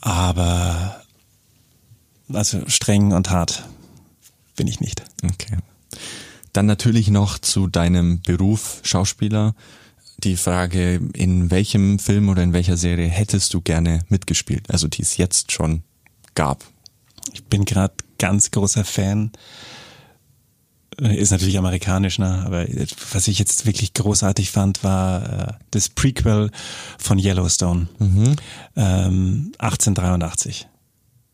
Aber 0.00 1.02
also 2.32 2.62
streng 2.68 3.12
und 3.12 3.30
hart 3.30 3.64
bin 4.56 4.66
ich 4.66 4.80
nicht. 4.80 5.02
Okay. 5.22 5.58
Dann 6.52 6.66
natürlich 6.66 7.08
noch 7.08 7.38
zu 7.38 7.66
deinem 7.66 8.20
Beruf 8.22 8.80
Schauspieler. 8.82 9.54
Die 10.22 10.36
Frage, 10.36 11.00
in 11.14 11.50
welchem 11.50 11.98
Film 11.98 12.28
oder 12.28 12.42
in 12.42 12.52
welcher 12.52 12.76
Serie 12.76 13.08
hättest 13.08 13.54
du 13.54 13.60
gerne 13.60 14.00
mitgespielt? 14.08 14.70
Also 14.70 14.88
die 14.88 15.02
es 15.02 15.16
jetzt 15.16 15.52
schon 15.52 15.82
gab. 16.34 16.64
Ich 17.32 17.44
bin 17.44 17.64
gerade 17.64 17.94
ganz 18.18 18.50
großer 18.50 18.84
Fan. 18.84 19.32
Ist 20.98 21.30
natürlich 21.30 21.56
amerikanisch, 21.56 22.18
ne? 22.18 22.42
aber 22.44 22.66
was 23.12 23.28
ich 23.28 23.38
jetzt 23.38 23.64
wirklich 23.64 23.94
großartig 23.94 24.50
fand, 24.50 24.84
war 24.84 25.48
äh, 25.48 25.52
das 25.70 25.88
Prequel 25.88 26.50
von 26.98 27.18
Yellowstone. 27.18 27.88
Mhm. 27.98 28.36
Ähm, 28.76 29.52
1883. 29.58 30.68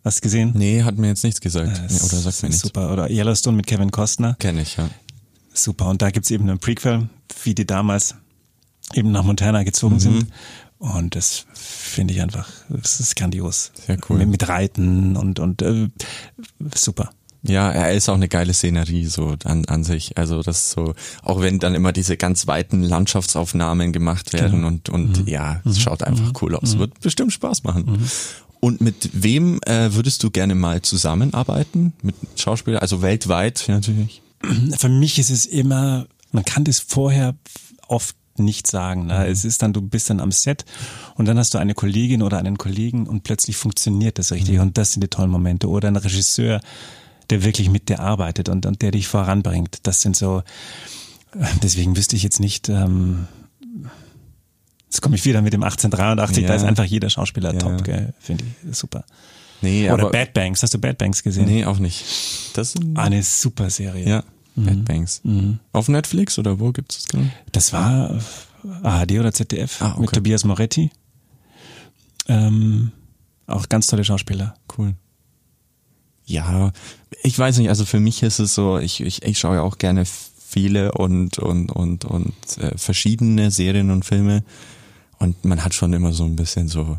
Hast 0.04 0.18
du 0.18 0.22
gesehen? 0.22 0.52
Nee, 0.54 0.84
hat 0.84 0.98
mir 0.98 1.08
jetzt 1.08 1.24
nichts 1.24 1.40
gesagt. 1.40 1.78
Äh, 1.78 1.92
nee, 1.92 2.00
oder 2.00 2.16
sagt 2.18 2.42
mir 2.42 2.50
nichts. 2.50 2.62
Super. 2.62 2.92
Oder 2.92 3.10
Yellowstone 3.10 3.56
mit 3.56 3.66
Kevin 3.66 3.90
Costner. 3.90 4.36
Kenne 4.38 4.62
ich, 4.62 4.76
ja. 4.76 4.88
Super. 5.52 5.88
Und 5.88 6.00
da 6.00 6.10
gibt's 6.10 6.30
eben 6.30 6.48
einen 6.48 6.60
Prequel, 6.60 7.08
wie 7.42 7.54
die 7.56 7.66
damals 7.66 8.14
eben 8.94 9.10
nach 9.10 9.24
Montana 9.24 9.62
gezogen 9.62 9.96
mhm. 9.96 10.00
sind. 10.00 10.26
Und 10.78 11.16
das 11.16 11.46
finde 11.54 12.12
ich 12.14 12.20
einfach, 12.20 12.48
das 12.68 13.00
ist 13.00 13.16
grandios. 13.16 13.72
Sehr 13.86 13.98
cool. 14.08 14.18
Mit, 14.18 14.28
mit 14.28 14.48
Reiten 14.48 15.16
und, 15.16 15.38
und 15.38 15.62
äh, 15.62 15.88
super. 16.74 17.10
Ja, 17.42 17.70
er 17.70 17.92
ist 17.92 18.08
auch 18.08 18.14
eine 18.14 18.28
geile 18.28 18.52
Szenerie 18.52 19.06
so 19.06 19.36
an, 19.44 19.64
an 19.66 19.84
sich. 19.84 20.18
Also 20.18 20.42
das 20.42 20.70
so, 20.72 20.94
auch 21.22 21.40
wenn 21.40 21.58
dann 21.58 21.74
immer 21.74 21.92
diese 21.92 22.16
ganz 22.16 22.46
weiten 22.46 22.82
Landschaftsaufnahmen 22.82 23.92
gemacht 23.92 24.32
werden 24.32 24.56
genau. 24.56 24.66
und, 24.68 24.88
und 24.88 25.22
mhm. 25.22 25.28
ja, 25.28 25.60
es 25.64 25.76
mhm. 25.76 25.80
schaut 25.80 26.02
einfach 26.02 26.26
mhm. 26.26 26.32
cool 26.42 26.56
aus. 26.56 26.74
Mhm. 26.74 26.80
Wird 26.80 27.00
bestimmt 27.00 27.32
Spaß 27.32 27.64
machen. 27.64 27.84
Mhm. 27.86 28.10
Und 28.60 28.80
mit 28.80 29.10
wem 29.12 29.60
äh, 29.62 29.94
würdest 29.94 30.22
du 30.22 30.30
gerne 30.30 30.54
mal 30.54 30.82
zusammenarbeiten? 30.82 31.92
Mit 32.02 32.16
Schauspielern, 32.36 32.80
also 32.80 33.00
weltweit 33.02 33.64
natürlich? 33.68 34.22
Für 34.78 34.88
mich 34.88 35.18
ist 35.18 35.30
es 35.30 35.46
immer, 35.46 36.06
man 36.32 36.44
kann 36.44 36.64
das 36.64 36.80
vorher 36.80 37.36
oft 37.86 38.16
nicht 38.38 38.66
sagen. 38.66 39.06
Ne? 39.06 39.26
Es 39.26 39.44
ist 39.44 39.62
dann, 39.62 39.72
du 39.72 39.80
bist 39.82 40.10
dann 40.10 40.20
am 40.20 40.32
Set 40.32 40.64
und 41.14 41.26
dann 41.26 41.38
hast 41.38 41.54
du 41.54 41.58
eine 41.58 41.74
Kollegin 41.74 42.22
oder 42.22 42.38
einen 42.38 42.58
Kollegen 42.58 43.06
und 43.06 43.22
plötzlich 43.22 43.56
funktioniert 43.56 44.18
das 44.18 44.32
richtig. 44.32 44.56
Mhm. 44.56 44.62
Und 44.62 44.78
das 44.78 44.92
sind 44.92 45.02
die 45.02 45.08
tollen 45.08 45.30
Momente. 45.30 45.68
Oder 45.68 45.88
ein 45.88 45.96
Regisseur, 45.96 46.60
der 47.30 47.44
wirklich 47.44 47.70
mit 47.70 47.88
dir 47.88 48.00
arbeitet 48.00 48.48
und, 48.48 48.66
und 48.66 48.82
der 48.82 48.90
dich 48.90 49.08
voranbringt. 49.08 49.78
Das 49.82 50.02
sind 50.02 50.16
so, 50.16 50.42
deswegen 51.62 51.96
wüsste 51.96 52.16
ich 52.16 52.22
jetzt 52.22 52.40
nicht, 52.40 52.68
ähm, 52.68 53.26
Jetzt 54.88 55.02
komme 55.02 55.16
ich 55.16 55.24
wieder 55.24 55.42
mit 55.42 55.52
dem 55.52 55.62
1883, 55.62 56.42
ja. 56.42 56.48
da 56.48 56.54
ist 56.54 56.62
einfach 56.62 56.84
jeder 56.84 57.10
Schauspieler 57.10 57.52
ja. 57.52 57.58
top, 57.58 57.84
finde 58.18 58.44
ich 58.44 58.76
super. 58.76 59.04
Nee, 59.60 59.90
Oder 59.90 60.10
Bad 60.10 60.32
Banks, 60.32 60.62
hast 60.62 60.74
du 60.74 60.78
Bad 60.78 60.96
Banks 60.96 61.22
gesehen? 61.22 61.46
Nee, 61.46 61.64
auch 61.64 61.78
nicht. 61.78 62.04
Das 62.54 62.74
ist 62.74 62.80
eine 62.94 63.22
super 63.22 63.68
Serie. 63.68 64.08
Ja, 64.08 64.24
mhm. 64.56 64.64
Bad 64.64 64.84
Banks. 64.84 65.20
Mhm. 65.24 65.60
Auf 65.72 65.88
Netflix 65.88 66.38
oder 66.38 66.58
wo 66.60 66.72
gibt 66.72 66.92
es 66.92 66.98
das 66.98 67.08
genau? 67.08 67.30
Das 67.52 67.72
war 67.72 68.18
ARD 68.82 69.12
oder 69.12 69.32
ZDF 69.32 69.80
ah, 69.80 69.92
okay. 69.92 70.00
mit 70.00 70.12
Tobias 70.12 70.44
Moretti. 70.44 70.90
Ähm, 72.28 72.92
auch 73.46 73.68
ganz 73.68 73.86
tolle 73.86 74.04
Schauspieler. 74.04 74.54
Cool. 74.76 74.94
Ja, 76.24 76.72
ich 77.22 77.38
weiß 77.38 77.58
nicht, 77.58 77.68
also 77.68 77.84
für 77.84 78.00
mich 78.00 78.22
ist 78.24 78.40
es 78.40 78.54
so, 78.54 78.78
ich, 78.78 79.00
ich, 79.00 79.22
ich 79.22 79.38
schaue 79.38 79.56
ja 79.56 79.62
auch 79.62 79.78
gerne 79.78 80.04
viele 80.04 80.92
und, 80.92 81.38
und, 81.38 81.70
und, 81.70 82.04
und 82.04 82.34
äh, 82.58 82.76
verschiedene 82.76 83.50
Serien 83.50 83.90
und 83.90 84.04
Filme. 84.04 84.42
Und 85.18 85.44
man 85.44 85.64
hat 85.64 85.74
schon 85.74 85.92
immer 85.92 86.12
so 86.12 86.24
ein 86.24 86.36
bisschen 86.36 86.68
so 86.68 86.98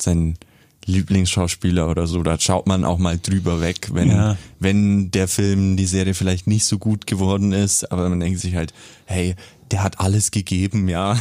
seinen 0.00 0.38
Lieblingsschauspieler 0.86 1.88
oder 1.88 2.06
so. 2.06 2.22
Da 2.22 2.38
schaut 2.38 2.66
man 2.66 2.84
auch 2.84 2.98
mal 2.98 3.18
drüber 3.18 3.60
weg, 3.60 3.90
wenn, 3.92 4.10
ja. 4.10 4.36
wenn 4.58 5.10
der 5.10 5.28
Film, 5.28 5.76
die 5.76 5.86
Serie 5.86 6.14
vielleicht 6.14 6.46
nicht 6.46 6.64
so 6.64 6.78
gut 6.78 7.06
geworden 7.06 7.52
ist. 7.52 7.90
Aber 7.90 8.08
man 8.08 8.20
denkt 8.20 8.40
sich 8.40 8.54
halt, 8.54 8.72
hey, 9.06 9.34
der 9.70 9.82
hat 9.82 10.00
alles 10.00 10.30
gegeben, 10.30 10.88
ja. 10.88 11.18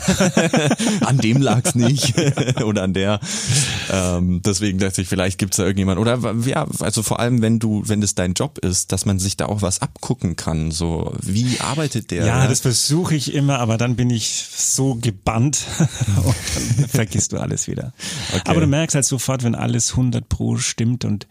an 1.02 1.18
dem 1.18 1.42
lag's 1.42 1.76
nicht 1.76 2.14
oder 2.64 2.84
an 2.84 2.94
der. 2.94 3.20
Ähm, 3.90 4.42
deswegen 4.44 4.80
dachte 4.80 5.02
ich, 5.02 5.08
vielleicht 5.08 5.38
gibt's 5.38 5.58
da 5.58 5.64
irgendjemand 5.64 6.00
oder 6.00 6.36
ja, 6.46 6.68
also 6.80 7.04
vor 7.04 7.20
allem 7.20 7.42
wenn 7.42 7.60
du, 7.60 7.84
wenn 7.86 8.02
das 8.02 8.16
dein 8.16 8.34
Job 8.34 8.58
ist, 8.60 8.92
dass 8.92 9.06
man 9.06 9.20
sich 9.20 9.38
da 9.38 9.46
auch 9.46 9.62
was 9.62 9.82
abgucken 9.82 10.36
kann. 10.36 10.72
So 10.72 11.14
wie 11.22 11.60
arbeitet 11.60 12.12
der? 12.12 12.26
Ja, 12.26 12.48
das 12.48 12.62
versuche 12.62 13.16
ich 13.16 13.34
immer, 13.34 13.60
aber 13.60 13.78
dann 13.78 13.96
bin 13.96 14.10
ich 14.10 14.46
so 14.56 14.96
gebannt 14.96 15.66
und 16.18 16.36
dann 16.56 16.88
vergisst 16.90 17.32
du 17.32 17.38
alles 17.38 17.68
wieder. 17.68 17.94
Okay. 18.34 18.42
Aber 18.46 18.62
du 18.62 18.68
merkst 18.68 18.96
halt 18.96 19.06
sofort, 19.06 19.44
wenn 19.44 19.56
alles 19.56 19.92
100 19.92 20.28
pro 20.28 20.58
stimmt 20.58 21.06
und 21.06 21.28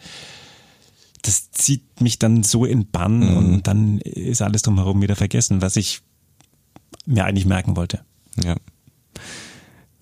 das 1.22 1.52
zieht 1.52 2.00
mich 2.00 2.18
dann 2.18 2.42
so 2.42 2.64
in 2.64 2.90
Bann 2.90 3.20
mhm. 3.20 3.36
und 3.36 3.66
dann 3.68 3.98
ist 3.98 4.42
alles 4.42 4.62
drumherum 4.62 5.00
wieder 5.02 5.16
vergessen, 5.16 5.62
was 5.62 5.76
ich 5.76 6.02
mir 7.06 7.24
eigentlich 7.24 7.46
merken 7.46 7.76
wollte. 7.76 8.00
Ja. 8.42 8.56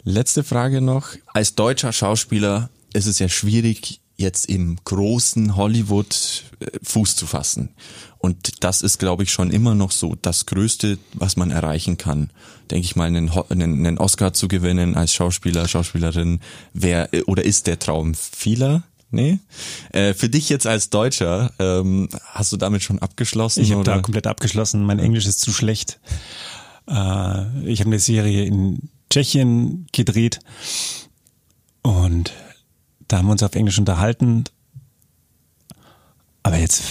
Letzte 0.03 0.45
Frage 0.45 0.81
noch. 0.81 1.11
Als 1.27 1.55
deutscher 1.55 1.93
Schauspieler 1.93 2.71
ist 2.93 3.07
es 3.07 3.19
ja 3.19 3.29
schwierig, 3.29 4.01
jetzt 4.17 4.47
im 4.47 4.77
großen 4.85 5.57
Hollywood 5.57 6.45
äh, 6.61 6.67
Fuß 6.83 7.17
zu 7.17 7.27
fassen. 7.27 7.71
Und 8.19 8.63
das 8.63 8.83
ist, 8.83 8.99
glaube 8.99 9.23
ich, 9.23 9.33
schon 9.33 9.51
immer 9.51 9.75
noch 9.75 9.93
so 9.93 10.15
das 10.21 10.45
Größte, 10.45 10.99
was 11.15 11.37
man 11.37 11.51
erreichen 11.51 11.97
kann. 11.97 12.31
Denke 12.71 12.85
ich 12.85 12.97
mal, 12.97 13.07
einen, 13.07 13.31
einen, 13.31 13.87
einen 13.87 13.99
Oscar 13.99 14.35
zu 14.35 14.47
gewinnen 14.47 14.95
als 14.95 15.15
Schauspieler, 15.15 15.67
Schauspielerin, 15.67 16.41
wer 16.75 17.09
oder 17.27 17.45
ist 17.45 17.67
der 17.67 17.79
Traum 17.79 18.15
vieler? 18.15 18.83
Nee. 19.11 19.41
Äh, 19.93 20.15
für 20.15 20.29
dich 20.29 20.49
jetzt 20.51 20.67
als 20.67 20.91
Deutscher, 20.91 21.53
ähm, 21.59 22.09
hast 22.27 22.53
du 22.53 22.57
damit 22.57 22.83
schon 22.83 23.01
abgeschlossen? 23.01 23.63
Ich 23.63 23.73
habe 23.73 23.83
da 23.83 24.01
komplett 24.01 24.27
abgeschlossen. 24.27 24.85
Mein 24.85 25.01
Englisch 25.01 25.27
ist 25.27 25.41
zu 25.41 25.53
schlecht. 25.53 25.99
Äh, 26.89 27.67
ich 27.67 27.81
habe 27.81 27.91
eine 27.91 27.99
Serie 27.99 28.45
in 28.45 28.91
Tschechien 29.11 29.87
gedreht 29.93 30.41
und 31.83 32.33
da 33.09 33.19
haben 33.19 33.27
wir 33.27 33.33
uns 33.33 33.43
auf 33.43 33.55
Englisch 33.55 33.79
unterhalten. 33.79 34.45
Aber 36.43 36.57
jetzt, 36.57 36.83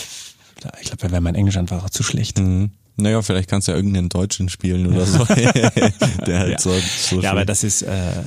ich 0.82 0.88
glaube, 0.88 0.98
da 0.98 1.12
wäre 1.12 1.22
mein 1.22 1.36
Englisch 1.36 1.58
einfach 1.58 1.84
auch 1.84 1.90
zu 1.90 2.04
schlecht. 2.04 2.40
Mhm. 2.40 2.72
Naja, 2.98 3.22
vielleicht 3.22 3.50
kannst 3.50 3.68
du 3.68 3.72
ja 3.72 3.78
irgendeinen 3.78 4.10
Deutschen 4.10 4.50
spielen 4.50 4.88
oder 4.88 5.06
so. 5.06 5.24
Der 5.26 6.40
halt 6.40 6.52
ja. 6.52 6.60
so, 6.60 6.74
so 6.78 7.22
ja, 7.22 7.32
aber 7.32 7.46
das 7.46 7.64
ist, 7.64 7.82
äh, 7.84 8.24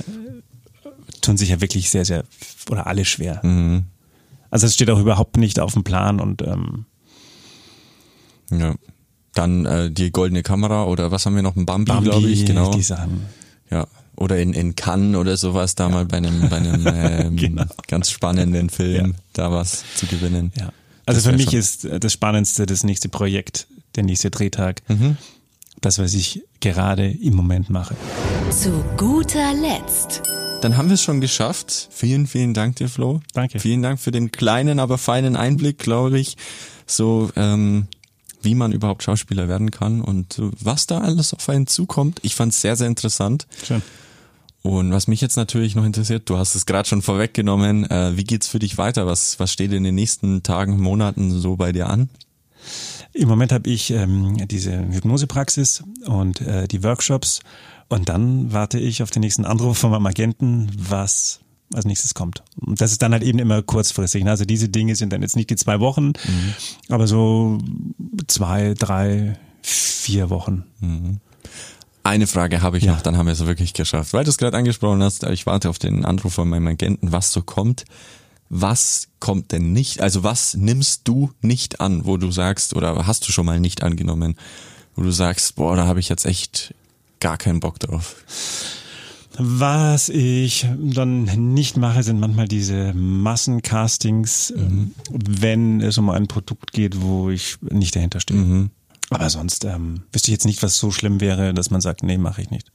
tun 1.21 1.37
sich 1.37 1.49
ja 1.49 1.61
wirklich 1.61 1.89
sehr, 1.89 2.05
sehr, 2.05 2.23
oder 2.69 2.87
alle 2.87 3.05
schwer. 3.05 3.39
Mhm. 3.43 3.85
Also 4.49 4.67
es 4.67 4.73
steht 4.73 4.89
auch 4.89 4.99
überhaupt 4.99 5.37
nicht 5.37 5.59
auf 5.59 5.73
dem 5.73 5.83
Plan 5.83 6.19
und 6.19 6.41
ähm, 6.41 6.85
ja. 8.51 8.75
Dann 9.33 9.65
äh, 9.65 9.91
die 9.91 10.11
goldene 10.11 10.43
Kamera 10.43 10.85
oder 10.85 11.11
was 11.11 11.25
haben 11.25 11.35
wir 11.35 11.41
noch? 11.41 11.55
Ein 11.55 11.65
Bambi, 11.65 11.85
Bambi 11.91 12.09
glaube 12.09 12.29
ich, 12.29 12.45
genau. 12.45 12.71
Die 12.71 12.83
Sachen. 12.83 13.25
Ja. 13.71 13.87
Oder 14.15 14.37
in, 14.39 14.53
in 14.53 14.75
Cannes 14.75 15.15
oder 15.17 15.37
sowas 15.37 15.73
da 15.73 15.89
mal 15.89 16.05
bei 16.05 16.17
einem, 16.17 16.47
bei 16.49 16.57
einem 16.57 16.85
ähm, 16.93 17.35
Genau. 17.35 17.63
ganz 17.87 18.11
spannenden 18.11 18.69
Film 18.69 19.05
Ja. 19.07 19.17
da 19.33 19.51
was 19.51 19.83
zu 19.95 20.05
gewinnen. 20.05 20.51
Ja. 20.55 20.71
Also 21.05 21.19
Das 21.19 21.25
für 21.25 21.35
mich 21.35 21.49
schon- 21.49 21.59
ist 21.59 21.85
äh, 21.85 21.99
das 21.99 22.13
Spannendste 22.13 22.65
das 22.67 22.83
nächste 22.83 23.09
Projekt, 23.09 23.65
der 23.95 24.03
nächste 24.03 24.29
Drehtag. 24.29 24.81
Mhm. 24.87 25.17
Das, 25.81 25.97
was 25.99 26.13
ich 26.13 26.43
gerade 26.61 27.09
im 27.09 27.33
Moment 27.35 27.69
mache. 27.71 27.95
Zu 28.51 28.85
guter 28.97 29.53
Letzt. 29.55 30.21
Dann 30.61 30.77
haben 30.77 30.87
wir 30.87 30.93
es 30.93 31.01
schon 31.01 31.19
geschafft. 31.19 31.89
Vielen, 31.91 32.25
vielen 32.27 32.53
Dank 32.53 32.77
dir, 32.77 32.87
Flo. 32.87 33.19
Danke. 33.33 33.59
Vielen 33.59 33.81
Dank 33.81 33.99
für 33.99 34.11
den 34.11 34.31
kleinen, 34.31 34.79
aber 34.79 34.97
feinen 34.97 35.35
Einblick, 35.35 35.79
glaube 35.79 36.19
ich, 36.19 36.37
so 36.85 37.31
ähm, 37.35 37.87
wie 38.43 38.55
man 38.55 38.71
überhaupt 38.71 39.03
Schauspieler 39.03 39.47
werden 39.47 39.71
kann 39.71 40.01
und 40.01 40.37
was 40.39 40.87
da 40.87 40.99
alles 40.99 41.33
auf 41.33 41.47
einen 41.49 41.67
zukommt. 41.67 42.19
Ich 42.23 42.35
fand 42.35 42.53
es 42.53 42.61
sehr, 42.61 42.75
sehr 42.75 42.87
interessant. 42.87 43.47
Schön. 43.63 43.81
Und 44.61 44.93
was 44.93 45.07
mich 45.07 45.19
jetzt 45.19 45.35
natürlich 45.35 45.75
noch 45.75 45.83
interessiert, 45.83 46.29
du 46.29 46.37
hast 46.37 46.55
es 46.55 46.65
gerade 46.65 46.87
schon 46.87 47.01
vorweggenommen, 47.01 47.89
äh, 47.89 48.15
wie 48.15 48.23
geht's 48.23 48.47
für 48.47 48.59
dich 48.59 48.77
weiter? 48.77 49.05
Was, 49.05 49.37
was 49.39 49.51
steht 49.51 49.73
in 49.73 49.83
den 49.83 49.95
nächsten 49.95 50.41
Tagen, 50.41 50.79
Monaten 50.79 51.31
so 51.31 51.57
bei 51.57 51.73
dir 51.73 51.89
an? 51.89 52.09
Im 53.11 53.27
Moment 53.27 53.51
habe 53.51 53.69
ich 53.69 53.91
ähm, 53.91 54.37
diese 54.47 54.87
Hypnosepraxis 54.89 55.83
und 56.05 56.39
äh, 56.41 56.67
die 56.67 56.81
Workshops 56.81 57.41
und 57.89 58.09
dann 58.09 58.53
warte 58.53 58.79
ich 58.79 59.03
auf 59.03 59.11
den 59.11 59.19
nächsten 59.19 59.45
Anruf 59.45 59.77
von 59.77 59.91
meinem 59.91 60.05
Agenten, 60.05 60.71
was 60.77 61.41
als 61.73 61.85
nächstes 61.85 62.13
kommt. 62.13 62.43
Und 62.57 62.79
das 62.81 62.91
ist 62.91 63.01
dann 63.01 63.13
halt 63.13 63.23
eben 63.23 63.39
immer 63.39 63.61
kurzfristig. 63.61 64.23
ne? 64.23 64.31
Also 64.31 64.45
diese 64.45 64.69
Dinge 64.69 64.95
sind 64.95 65.11
dann 65.13 65.21
jetzt 65.21 65.35
nicht 65.35 65.49
die 65.49 65.55
zwei 65.55 65.79
Wochen, 65.79 66.13
aber 66.89 67.07
so 67.07 67.57
zwei, 68.27 68.73
drei, 68.77 69.37
vier 69.61 70.29
Wochen. 70.29 70.63
Eine 72.03 72.27
Frage 72.27 72.61
habe 72.61 72.77
ich 72.77 72.83
Ja. 72.83 72.93
noch, 72.93 73.01
dann 73.01 73.17
haben 73.17 73.27
wir 73.27 73.33
es 73.33 73.45
wirklich 73.45 73.73
geschafft. 73.73 74.13
Weil 74.13 74.23
du 74.25 74.29
es 74.29 74.37
gerade 74.37 74.57
angesprochen 74.57 75.01
hast, 75.01 75.23
ich 75.23 75.45
warte 75.45 75.69
auf 75.69 75.79
den 75.79 76.03
Anruf 76.05 76.33
von 76.33 76.49
meinem 76.49 76.67
Agenten, 76.67 77.11
was 77.11 77.31
so 77.31 77.41
kommt. 77.41 77.85
Was 78.49 79.07
kommt 79.19 79.51
denn 79.51 79.71
nicht? 79.71 80.01
Also 80.01 80.21
was 80.23 80.53
nimmst 80.53 81.01
du 81.07 81.31
nicht 81.41 81.79
an, 81.81 82.05
wo 82.05 82.17
du 82.17 82.29
sagst, 82.29 82.75
oder 82.75 83.07
hast 83.07 83.27
du 83.27 83.31
schon 83.31 83.45
mal 83.47 83.59
nicht 83.59 83.81
angenommen, 83.81 84.35
wo 84.95 85.01
du 85.01 85.11
sagst, 85.11 85.55
boah, 85.55 85.75
da 85.75 85.87
habe 85.87 85.99
ich 86.01 86.09
jetzt 86.09 86.25
echt 86.25 86.75
gar 87.19 87.37
keinen 87.37 87.61
Bock 87.61 87.79
drauf. 87.79 88.15
Was 89.37 90.09
ich 90.09 90.67
dann 90.77 91.23
nicht 91.53 91.75
mache, 91.77 92.03
sind 92.03 92.19
manchmal 92.19 92.47
diese 92.47 92.93
Massencastings, 92.93 94.53
ähm, 94.55 94.93
wenn 95.11 95.81
es 95.81 95.97
um 95.97 96.09
ein 96.11 96.27
Produkt 96.27 96.71
geht, 96.71 97.01
wo 97.01 97.29
ich 97.29 97.57
nicht 97.61 97.95
dahinter 97.95 98.19
stehe. 98.19 98.39
Aber 99.09 99.29
sonst 99.29 99.65
ähm, 99.65 100.03
wüsste 100.11 100.29
ich 100.29 100.33
jetzt 100.33 100.45
nicht, 100.45 100.61
was 100.61 100.77
so 100.77 100.91
schlimm 100.91 101.19
wäre, 101.19 101.53
dass 101.53 101.71
man 101.71 101.81
sagt, 101.81 102.03
nee, 102.03 102.17
mache 102.17 102.41
ich 102.41 102.51
nicht. 102.51 102.71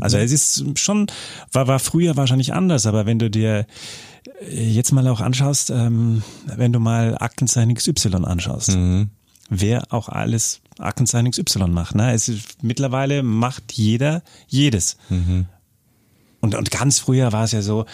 Also 0.00 0.16
es 0.16 0.30
ist 0.30 0.78
schon, 0.78 1.06
war, 1.52 1.66
war 1.66 1.80
früher 1.80 2.16
wahrscheinlich 2.16 2.52
anders, 2.52 2.86
aber 2.86 3.04
wenn 3.06 3.18
du 3.18 3.28
dir 3.28 3.66
äh, 4.48 4.70
jetzt 4.70 4.92
mal 4.92 5.06
auch 5.08 5.20
anschaust, 5.20 5.70
ähm, 5.70 6.22
wenn 6.46 6.72
du 6.72 6.78
mal 6.78 7.16
Aktenzeichen 7.18 7.74
XY 7.74 8.24
anschaust, 8.24 8.76
wer 9.50 9.92
auch 9.92 10.08
alles 10.08 10.60
Aktenzeichen 10.78 11.30
XY 11.30 11.68
macht. 11.68 11.94
Ne? 11.94 12.12
Es 12.12 12.28
ist, 12.28 12.62
mittlerweile 12.62 13.22
macht 13.22 13.72
jeder 13.72 14.22
jedes. 14.46 14.96
Und, 16.40 16.54
und 16.54 16.70
ganz 16.70 17.00
früher 17.00 17.32
war 17.32 17.44
es 17.44 17.52
ja 17.52 17.62
so, 17.62 17.84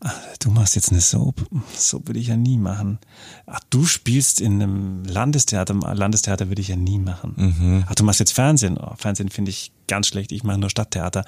ah, 0.00 0.10
du 0.40 0.50
machst 0.50 0.74
jetzt 0.74 0.90
eine 0.90 1.00
Soap, 1.00 1.46
Soap 1.76 2.08
würde 2.08 2.18
ich 2.18 2.26
ja 2.26 2.36
nie 2.36 2.58
machen. 2.58 2.98
Ach, 3.46 3.60
du 3.70 3.84
spielst 3.84 4.40
in 4.40 4.60
einem 4.60 5.04
Landestheater, 5.04 5.74
Landestheater 5.74 6.48
würde 6.48 6.60
ich 6.60 6.68
ja 6.68 6.76
nie 6.76 6.98
machen. 6.98 7.84
Ach, 7.88 7.94
du 7.94 8.02
machst 8.02 8.20
jetzt 8.20 8.32
Fernsehen, 8.32 8.78
oh, 8.78 8.94
Fernsehen 8.96 9.28
finde 9.28 9.50
ich 9.50 9.72
ganz 9.86 10.08
schlecht, 10.08 10.32
ich 10.32 10.42
mache 10.42 10.58
nur 10.58 10.70
Stadttheater. 10.70 11.24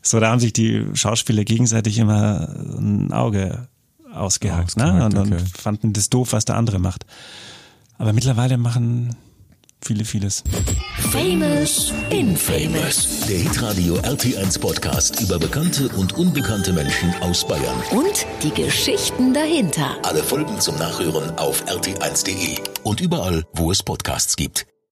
So, 0.00 0.20
da 0.20 0.30
haben 0.30 0.40
sich 0.40 0.52
die 0.52 0.86
Schauspieler 0.94 1.44
gegenseitig 1.44 1.98
immer 1.98 2.48
ein 2.78 3.12
Auge 3.12 3.68
ausgehakt, 4.12 4.76
ne? 4.76 4.84
Ausgehakt, 4.84 5.14
und, 5.14 5.32
und 5.32 5.32
okay. 5.32 5.44
fanden 5.58 5.92
das 5.92 6.08
doof, 6.08 6.32
was 6.32 6.44
der 6.44 6.56
andere 6.56 6.78
macht. 6.78 7.04
Aber 7.98 8.12
mittlerweile 8.12 8.58
machen 8.58 9.16
viele 9.86 10.04
vieles. 10.04 10.42
Famous 11.12 11.92
Infamous. 12.10 13.20
Der 13.28 13.38
Hitradio 13.38 13.94
RT1 13.96 14.60
Podcast 14.60 15.20
über 15.20 15.38
bekannte 15.38 15.88
und 15.90 16.18
unbekannte 16.18 16.72
Menschen 16.72 17.14
aus 17.20 17.46
Bayern. 17.46 17.76
Und 17.92 18.26
die 18.42 18.50
Geschichten 18.50 19.32
dahinter. 19.32 19.96
Alle 20.02 20.22
Folgen 20.22 20.60
zum 20.60 20.76
Nachhören 20.76 21.30
auf 21.38 21.64
rt1.de 21.66 22.58
und 22.82 23.00
überall, 23.00 23.44
wo 23.54 23.70
es 23.70 23.82
Podcasts 23.82 24.36
gibt. 24.36 24.66